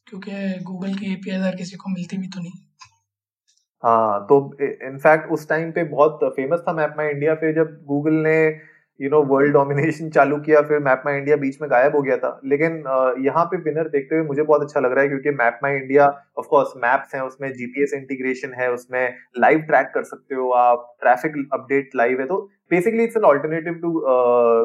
क्योंकि 0.08 0.32
गूगल 0.64 0.94
की 0.94 1.14
एपीआई 1.14 1.52
किसी 1.52 1.78
को 1.78 1.90
मिलती 1.90 2.18
भी 2.18 2.28
तो 2.28 2.42
नहीं। 2.42 2.52
हाँ 3.84 4.26
तो 4.30 4.38
इनफैक्ट 4.62 5.32
उस 5.32 5.48
टाइम 5.50 5.72
पे 5.72 5.84
बहुत 5.86 6.20
फ़ेमस 6.36 6.60
था 6.68 6.74
मैप 6.74 6.94
माई 6.98 7.10
इंडिया 7.10 7.34
पे 7.36 7.54
जब 7.54 7.78
गूगल 7.88 8.14
ने 8.24 8.40
यू 9.00 9.10
नो 9.10 9.22
वर्ल्ड 9.26 9.54
डोमिनेशन 9.54 10.10
चालू 10.10 10.38
किया, 10.40 10.62
फिर 10.62 10.80
मैप 10.80 11.04
माई 11.06 11.18
इंडिया 11.18 11.36
बीच 11.38 11.62
में 11.62 11.70
गायब 11.72 11.96
हो 11.96 12.02
गया 12.02 12.18
था। 12.18 12.40
लेकिन 12.46 12.74
यहाँ 13.26 13.46
पे 13.46 13.58
विनर 13.60 13.88
देखते 13.90 14.16
हुए 14.16 14.26
मुझे 14.28 14.44
बहुत 14.44 14.62
अच्छा 14.62 14.80
लग 14.80 14.92
रहा 14.92 15.04
है 15.04 15.10
क्योंकि 15.10 15.32
map 15.34 15.60
my 15.64 15.76
India 15.76 16.08
of 16.38 16.48
course 16.48 16.74
maps 16.78 17.16
हैं, 17.16 17.22
उसमें 17.22 17.52
जीपीएस 17.54 17.94
इंटीग्रेशन 17.94 18.54
है, 18.54 18.72
उसमें 18.72 19.16
लाइव 19.40 19.62
ट्रैक 19.68 19.92
कर 19.94 20.04
सकते 20.04 20.36
हो 20.36 20.50
आप 20.58 20.96
ट्रैफ़िक 21.02 21.38
अपडेट 21.54 21.96
लाइव 21.96 22.20
है 22.20 22.26
तो 22.28 22.42
basically 22.72 23.04
it's 23.04 23.18
an 23.18 23.24
alternative 23.26 23.74
to 23.82 23.92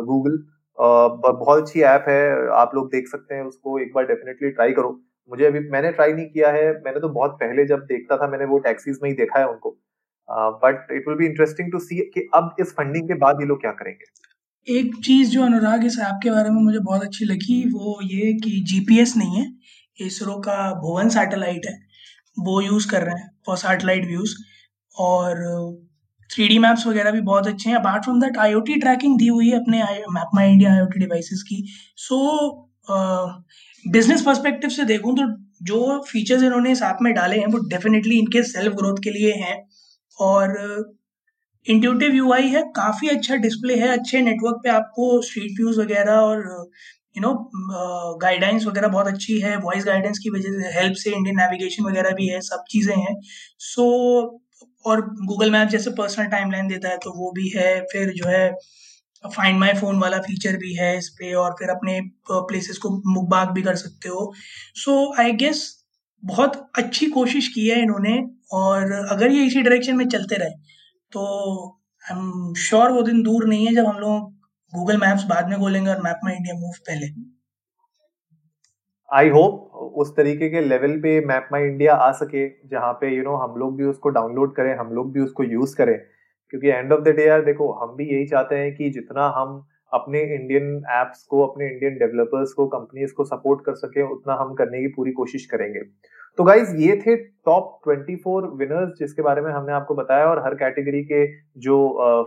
Google 0.07 0.43
बहुत 0.79 1.59
अच्छी 1.59 1.83
ऐप 1.83 2.05
है, 2.09 2.49
आप 2.53 2.75
लोग 2.75 2.91
देख 2.93 3.09
सकते 3.09 3.35
हैं 3.35 3.43
उसको, 3.45 3.79
एक 3.79 3.93
बार 3.95 4.07
डेफिनेटली 4.07 4.51
ट्राई 4.51 4.73
करो। 4.73 4.99
मुझे 5.31 5.45
अभी, 5.47 5.61
मैंने 5.71 5.91
ट्राई 5.93 6.13
नहीं 6.13 6.27
किया 6.27 6.51
है। 6.53 6.67
मैंने 6.77 7.01
तो 7.01 7.09
बहुत 7.11 7.37
पहले 7.41 7.65
जब 7.67 7.85
देखता 7.87 8.17
था, 8.17 8.29
मैंने 8.29 8.45
वो 8.47 8.59
टैक्सीज 8.61 8.99
में 9.03 9.09
ही 9.11 9.17
देखा 9.17 9.39
है 9.39 9.49
उनको। 9.49 9.71
But 10.59 10.93
it 10.93 11.09
will 11.09 11.17
be 11.19 11.27
interesting 11.27 11.71
to 11.73 11.79
see 11.81 11.97
कि 12.15 12.29
अब 12.35 12.55
इस 12.61 12.73
फंडिंग 12.73 13.09
के 13.09 13.15
बाद 13.19 13.41
ये 13.41 13.47
लोग 13.47 13.61
क्या 13.61 13.71
करेंगे। 13.73 14.79
एक 14.79 14.95
चीज़ 15.05 15.31
जो 15.31 15.43
अनुराग 15.45 15.85
इस 15.85 15.99
ऐप 16.03 16.21
के 16.23 16.31
बारे 16.31 16.51
में 16.51 16.61
मुझे 16.63 16.79
बहुत 16.81 17.03
अच्छी 17.05 17.25
लगी, 17.25 17.63
वो 17.71 17.99
ये 18.05 18.33
कि 18.35 18.51
जीपीएस 18.69 19.17
नहीं 19.17 19.37
है, 19.37 19.47
इसरो 19.99 20.37
का 20.41 20.57
भुवन 20.83 21.09
सैटेलाइट 21.11 21.67
है। 21.67 21.75
वो 22.37 22.61
यूज़ 22.61 22.91
कर 22.91 23.03
रहे 23.03 23.15
हैं 23.15 23.31
फॉर 23.47 23.57
सैटेलाइट 23.57 24.07
व्यूज़ 24.07 24.35
और 24.97 25.43
थ्री 26.31 26.49
डी 26.49 26.59
मैप्स 26.59 26.87
वगैरह 26.87 27.11
भी 27.11 27.21
बहुत 27.23 27.47
अच्छे 27.47 27.69
हैं। 27.71 27.77
Apart 27.77 28.05
from 28.05 28.21
that 28.21 28.39
eye 28.39 28.55
tracking 28.71 29.19
दी 29.19 29.27
हुई 29.29 29.49
है 29.49 29.61
अपने 29.61 29.83
मैप 30.13 30.31
माई 30.35 30.53
इंडिया 30.53 30.73
आई 30.75 30.99
डिवाइसेस 30.99 31.43
की। 31.49 31.65
सो 31.99 32.19
बिज़नेस 33.85 34.23
पर्सपेक्टिव 34.23 34.71
से 34.71 34.85
देखूँ 34.85 35.15
तो 35.17 35.25
जो 35.63 36.01
फीचर्स 36.09 36.43
इन्होंने 36.43 36.73
ऐप 36.85 36.99
में 37.03 37.13
डाले 37.15 37.37
हैं 37.39 37.47
वो 37.47 37.59
डेफिनेटली 37.69 38.19
इनके 38.19 38.43
सेल्फ 38.43 38.75
ग्रोथ 38.77 38.97
के 39.05 39.11
लिए 39.11 39.33
हैं। 39.35 39.57
और 40.19 40.57
इंट्यूटिव 41.67 42.15
यू 42.15 42.33
है 42.33 42.63
काफ़ी 42.77 43.09
अच्छा 43.09 43.37
डिस्प्ले 43.39 43.77
है 43.77 43.89
अच्छे 43.89 44.21
नेटवर्क 44.23 44.61
पे 44.65 44.71
आपको 44.71 45.21
स्ट्रीट 45.23 45.53
व्यूज़ 45.59 45.81
वगैरह 45.81 46.13
और 46.13 46.43
यू 47.17 47.23
नो 47.23 47.33
गाइडेंस 48.23 48.67
वगैरह 48.67 48.89
बहुत 48.89 49.07
अच्छी 49.07 49.39
है 49.41 49.57
वॉइस 49.59 49.85
गाइडेंस 49.87 50.19
की 50.19 50.31
वजह 50.31 50.61
से 50.63 50.73
हेल्प 50.79 50.95
से 50.97 51.11
इंडियन 51.11 51.37
नेविगेशन 51.37 51.85
वगैरह 51.85 52.11
भी 52.15 52.29
है 52.29 52.41
सब 52.43 52.65
चीज़ें 52.71 52.97
हैं। 52.97 53.15
सो 53.61 53.83
so, 54.23 54.41
और 54.85 55.01
गूगल 55.27 55.51
मैप 55.51 55.69
जैसे 55.69 55.91
पर्सनल 55.99 56.27
टाइमलाइन 56.29 56.69
देता 56.69 56.89
है 56.89 56.97
तो 56.99 57.13
वो 57.19 57.31
भी 57.33 57.49
है 57.49 57.81
फिर 57.93 58.13
जो 58.17 58.27
है 58.29 58.49
फाइंड 59.27 59.59
माई 59.59 59.73
फ़ोन 59.75 59.99
वाला 60.01 60.19
फीचर 60.21 60.57
भी 60.57 60.73
है 60.75 60.97
इस 60.99 61.09
पे 61.19 61.33
और 61.35 61.53
फिर 61.59 61.71
अपने 61.71 62.01
प्लेसेस 62.31 62.79
को 62.79 62.91
मुकबाग 63.07 63.51
भी 63.51 63.63
कर 63.63 63.75
सकते 63.77 64.09
हो। 64.09 64.33
सो 64.75 65.15
आई 65.21 65.33
गेस 65.43 65.63
बहुत 66.23 66.57
अच्छी 66.79 67.07
कोशिश 67.11 67.49
की 67.49 67.69
है 67.69 67.81
इन्होंने 67.83 68.19
और 68.53 68.93
अगर 68.93 69.33
ये 69.33 69.45
इसी 69.47 69.63
डायरेक्शन 69.63 69.97
में 69.97 70.07
चलते 70.09 70.37
रहे 70.37 70.51
तो 71.13 71.25
आई 72.05 72.17
एम 72.17 72.55
श्योर 72.59 72.93
वो 72.93 73.03
दिन 73.03 73.23
दूर 73.23 73.47
नहीं 73.49 73.67
है 73.67 73.75
जब 73.75 73.87
हम 73.87 73.99
लोग 73.99 74.33
गूगल 74.73 74.97
मैप्स 74.97 75.25
बाद 75.27 75.49
में 75.49 75.59
खोलेंगे 75.59 75.91
और 75.91 76.01
मैप 76.03 76.21
माई 76.25 76.35
इंडिया 76.35 76.55
मूव 76.55 76.73
पहले। 76.89 77.07
आई 79.11 79.29
होप 79.29 79.61
उस 79.97 80.11
तरीके 80.17 80.49
के 80.51 80.61
लेवल 80.61 80.97
पे 81.01 81.21
मैप 81.27 81.49
माई 81.53 81.63
इंडिया 81.63 81.95
आ 81.95 82.11
सके 82.15 82.49
जहाँ 82.69 82.93
पे 82.93 83.09
यू 83.09 83.15
you 83.15 83.25
नो 83.25 83.31
know, 83.31 83.43
हम 83.43 83.59
लोग 83.61 83.77
भी 83.77 83.85
उसको 83.85 84.09
डाउनलोड 84.11 84.55
करें 84.57 84.75
हम 84.77 84.93
लोग 84.93 85.13
भी 85.13 85.21
उसको 85.21 85.45
यूज़ 85.45 85.75
करें। 85.77 85.95
क्योंकि 86.55 86.69
एंड 86.69 86.93
ऑफ़ 86.93 87.01
द 87.01 87.09
डे 87.09 87.27
यार 87.27 87.45
देखो 87.45 87.73
हम 87.73 87.95
भी 87.97 88.05
यही 88.05 88.27
चाहते 88.27 88.55
हैं 88.55 88.75
कि 88.75 88.91
जितना 88.91 89.27
हम 89.37 89.65
अपने 89.93 90.21
इंडियन 90.35 90.83
एप्स 90.91 91.23
को 91.31 91.47
अपने 91.47 91.67
इंडियन 91.67 91.95
डेवलपर्स 91.95 92.53
को 92.53 92.67
कंपनीज़ 92.67 93.13
को 93.13 93.25
सपोर्ट 93.25 93.65
कर 93.67 93.75
सके 93.75 94.03
उतना 94.03 94.35
हम 94.35 94.55
करने 94.55 94.81
की 94.81 94.89
पूरी 94.89 95.13
कोशिश 95.13 95.47
करेंगे। 95.47 95.81
तो 96.39 96.45
गाइज़ 96.45 96.77
ये 96.77 96.97
थे 96.97 97.17
टॉप 97.17 97.81
24 97.89 98.47
विनर्स 98.59 98.93
जिसके 98.99 99.23
बारे 99.23 99.43
में 99.43 99.51
हमने 99.53 99.73
आपको 99.73 99.95
बताया 99.95 100.27
और 100.27 100.39
हर 100.39 100.55
कैटेगरी 100.55 101.03
के 101.03 101.27
जो 101.61 101.77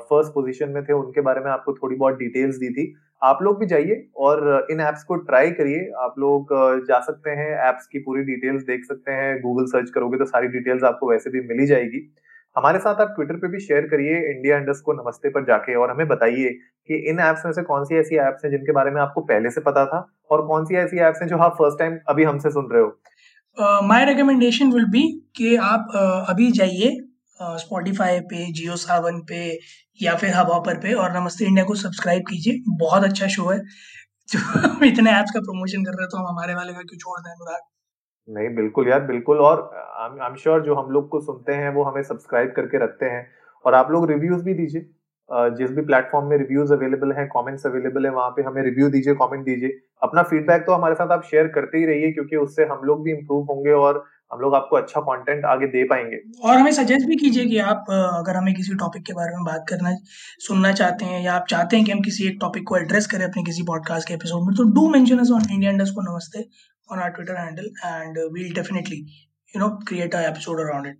फ़र्स्ट 0.10 0.30
uh, 0.30 0.36
पोजीशन 0.36 0.70
में 0.70 0.84
थे 0.84 0.94
उनके 0.94 1.22
बारे 1.22 1.42
में 1.42 1.52
आपको 1.52 1.74
थोड़ी 1.74 1.96
बहुत 1.96 2.18
डिटेल्स 2.18 2.56
दी 2.56 2.70
थी। 2.70 2.94
आप 3.24 3.40
लोग 3.42 3.60
भी 3.60 3.66
जाइए 3.66 4.08
और 4.18 4.68
इन 4.72 4.82
एप्स 4.82 5.04
को 5.04 5.16
ट्राई 5.16 5.52
करिए। 5.52 5.90
आप 5.98 6.16
लोग 6.20 6.56
जा 6.88 7.00
सकते 7.00 7.30
हैं 7.30 7.50
एप्स 7.70 7.88
की 7.88 8.00
पूरी 8.00 8.24
डिटेल्स 8.24 8.64
देख 8.64 8.86
सकते 8.86 9.12
हैं 9.12 9.42
गूगल 9.42 9.66
सर्च 9.66 9.90
करोगे 9.90 10.18
तो 10.18 10.26
सारी 10.26 10.48
डिटेल्स 10.48 10.84
आपको 10.84 11.10
वैसे 11.12 11.30
भी 11.30 11.42
मिली 11.42 11.66
जाएगी। 11.66 12.08
हमारे 12.58 12.80
साथ 12.80 12.96
आप 12.96 13.08
ट्विटर 13.08 13.36
पे 13.36 13.48
भी 13.48 13.60
शेयर 13.60 13.82
करिए 13.82 14.36
इंडिया 14.36 14.58
इंडस 14.58 14.82
को 14.86 14.94
नमस्ते 14.94 15.30
पर 15.30 15.44
जाके 15.44 15.76
और 15.76 15.92
हमें 15.92 16.08
बताइए 16.08 16.50
कि 16.88 17.10
इन 17.10 17.20
एप्स 17.20 17.46
में 17.46 17.52
से 17.52 17.64
कौन 17.64 17.84
सी 17.84 17.96
ऐसी 17.96 18.16
एप्स 18.16 18.46
हैं 18.46 18.52
जिनके 18.52 18.72
बारे 18.72 18.92
में 18.92 19.02
आपको 19.02 19.22
पहले 19.22 19.50
से 19.50 19.62
पता 19.62 19.86
था 19.86 20.14
और 20.32 20.48
कौन 20.48 20.66
सी 20.66 20.76
ऐसी 20.76 21.00
एप्स 21.00 21.22
हैं 21.22 21.30
जो 21.30 21.38
आप 21.38 21.52
फ़र्स्ट 21.52 21.80
टाइम 21.80 21.98
अभी 22.10 22.24
हमसे 22.24 22.50
सुन 22.50 22.70
रहे 22.72 22.82
हो? 22.82 23.02
माय 23.88 24.06
रिकमेंडेशन 24.06 24.72
विल 24.72 24.86
बी 24.86 25.32
कि 25.36 25.56
आप 25.56 25.88
uh, 25.92 26.30
अभी 26.30 26.52
जाइए 26.52 26.98
स्पॉटिफाई 27.42 28.18
uh, 28.18 28.24
पे 28.24 28.52
जियो 28.52 28.76
सावन 28.76 29.20
पे 29.20 29.60
या 30.02 30.16
फिर 30.16 30.34
हवापर 30.34 30.78
पे 30.78 30.94
और 30.94 31.20
नमस्ते 31.20 31.46
इंडिया 31.46 31.66
को 31.66 31.76
सब्सक्राइब 31.76 32.22
कीजिए। 32.22 32.64
बहुत 32.70 33.04
अच्छा 33.04 33.28
शो 33.28 33.50
है। 33.50 33.60
जो 34.30 34.86
इतने 34.86 35.12
ऐप्स 35.12 35.32
का 35.32 35.40
प्रमोशन 35.40 35.84
कर 35.84 35.92
रहे 35.92 36.04
हैं 36.04 36.10
तो 36.10 36.18
हम 36.18 36.28
हमारे 36.28 36.56
वाले 36.56 36.74
का 36.74 36.80
क्यों 36.80 36.98
छोड़ 36.98 37.20
दें 37.20 37.32
अनुराग? 37.32 37.77
नहीं, 38.30 38.56
बिल्कुल 38.56 38.88
यार, 38.88 39.02
बिल्कुल। 39.02 39.38
और 39.38 39.60
आई 39.98 40.28
एम 40.30 40.36
श्योर 40.36 40.62
जो 40.62 40.76
हम 40.76 40.92
लोग 40.92 41.10
को 41.10 41.20
सुनते 41.20 41.54
हैं, 41.54 41.70
वो 41.70 41.84
हमें 41.84 42.02
सब्सक्राइब 42.04 42.54
करके 42.56 42.78
रखते 42.78 43.06
हैं। 43.06 43.28
और 43.66 43.74
आप 43.74 43.92
लोग 43.92 44.10
रिव्यूज़ 44.12 44.44
भी 44.44 44.54
दीजिए। 44.54 44.90
जिस 45.32 45.72
भी 45.72 45.82
प्लेटफॉर्म 45.82 46.28
में 46.28 46.38
रिव्यूज़ 46.38 46.74
अवेलेबल 46.74 47.12
हैं 47.12 47.28
कमेंट्स 47.28 47.66
अवेलेबल 47.66 48.06
है, 48.06 48.12
वहाँ 48.12 48.30
पे 48.30 48.42
हमें 48.42 48.62
रिव्यू 48.64 48.90
दीजिए 48.90 49.14
कमेंट 49.14 49.46
दीजिए। 49.46 49.78
अपना 50.04 50.24
फीडबैक 50.24 50.62
तो 50.62 50.72
हमारे 50.72 50.96
साथ 50.96 51.08
आप 51.08 51.24
शेयर 51.24 51.48
करते 51.48 51.78
ही 51.78 51.86
रहिए, 51.86 52.12
क्योंकि 52.12 52.36
उससे 52.36 52.66
हम 52.66 52.82
लोग 52.84 53.04
भी 53.04 53.12
इम्प्रूव 53.12 53.44
होंगे 53.44 53.72
और 53.72 54.04
हम 54.34 54.40
लोग 54.40 54.56
आपको 54.56 54.76
अच्छा 54.76 55.02
कंटेंट 55.02 55.46
आगे 55.46 55.68
दे 55.68 55.84
पाएँगे। 55.84 56.22
और 56.44 56.58
हमें 56.58 56.72
सजेस्ट 56.72 57.08
भी 57.08 57.16
कीजिए 57.16 57.46
कि 57.46 57.58
आप 57.58 57.86
अगर 57.90 58.38
हमें 58.38 58.54
किसी 58.54 58.74
टॉपिक 58.76 59.04
के 59.06 59.14
बारे 59.14 59.36
में 59.36 59.44
बात 59.46 59.66
करना, 59.70 59.96
सुनना 60.40 60.72
चाहते 60.72 61.06
हैं 61.06 61.24
या 61.24 61.34
आप 61.34 61.46
चाहते 61.50 61.78
हैं 61.78 61.86
कि 61.86 61.92
हम 61.92 62.00
किसी 62.00 62.28
एक 62.28 62.38
टॉपिक 62.42 62.64
को 62.68 62.78
एड्रेस 62.78 63.08
करें 63.08 63.26
अपने 63.26 63.44
किसी 63.44 63.64
पॉडकास्ट 63.64 64.08
के 64.08 64.14
एपिसोड 64.14 64.48
में 64.48 64.56
तो 64.56 64.64
do 64.64 64.90
mention 64.90 65.18
us 65.18 65.32
on 65.36 65.54
India 65.54 65.72
को 65.72 66.14
नमस्ते 66.14 66.46
on 66.90 67.00
our 67.00 67.12
Twitter 67.12 67.36
handle, 67.36 67.70
and 67.86 68.18
uh, 68.18 68.30
we'll 68.32 68.54
definitely, 68.54 69.06
you 69.54 69.60
know, 69.62 69.70
create 69.86 70.14
an 70.14 70.26
episode 70.32 70.60
around 70.66 70.86
it. 70.86 70.98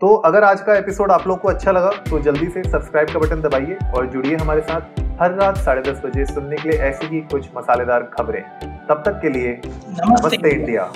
तो 0.00 0.14
अगर 0.28 0.44
आज 0.44 0.60
का 0.60 0.74
एपिसोड 0.76 1.10
आप 1.12 1.26
लोग 1.28 1.40
को 1.40 1.48
अच्छा 1.48 1.72
लगा 1.72 1.90
तो 2.08 2.18
जल्दी 2.22 2.48
से 2.50 2.62
सब्सक्राइब 2.70 3.12
का 3.12 3.18
बटन 3.18 3.40
दबाइए 3.40 3.76
और 3.96 4.06
जुड़िए 4.12 4.36
हमारे 4.36 4.60
साथ 4.70 5.00
हर 5.20 5.34
रात 5.40 5.58
साढ़े 5.64 5.82
दस 5.82 6.00
बजे 6.04 6.24
सुनने 6.26 6.56
के 6.56 6.68
लिए 6.68 6.78
ऐसी 6.88 7.06
ही 7.06 7.20
कुछ 7.32 7.48
मसालेदार 7.56 8.10
खबरें। 8.16 8.42
तब 8.88 9.02
तक 9.06 9.20
के 9.22 9.28
लिए 9.28 9.52
नमस्ते, 9.52 10.22
नमस्ते 10.22 10.50
इंडिया। 10.50 10.92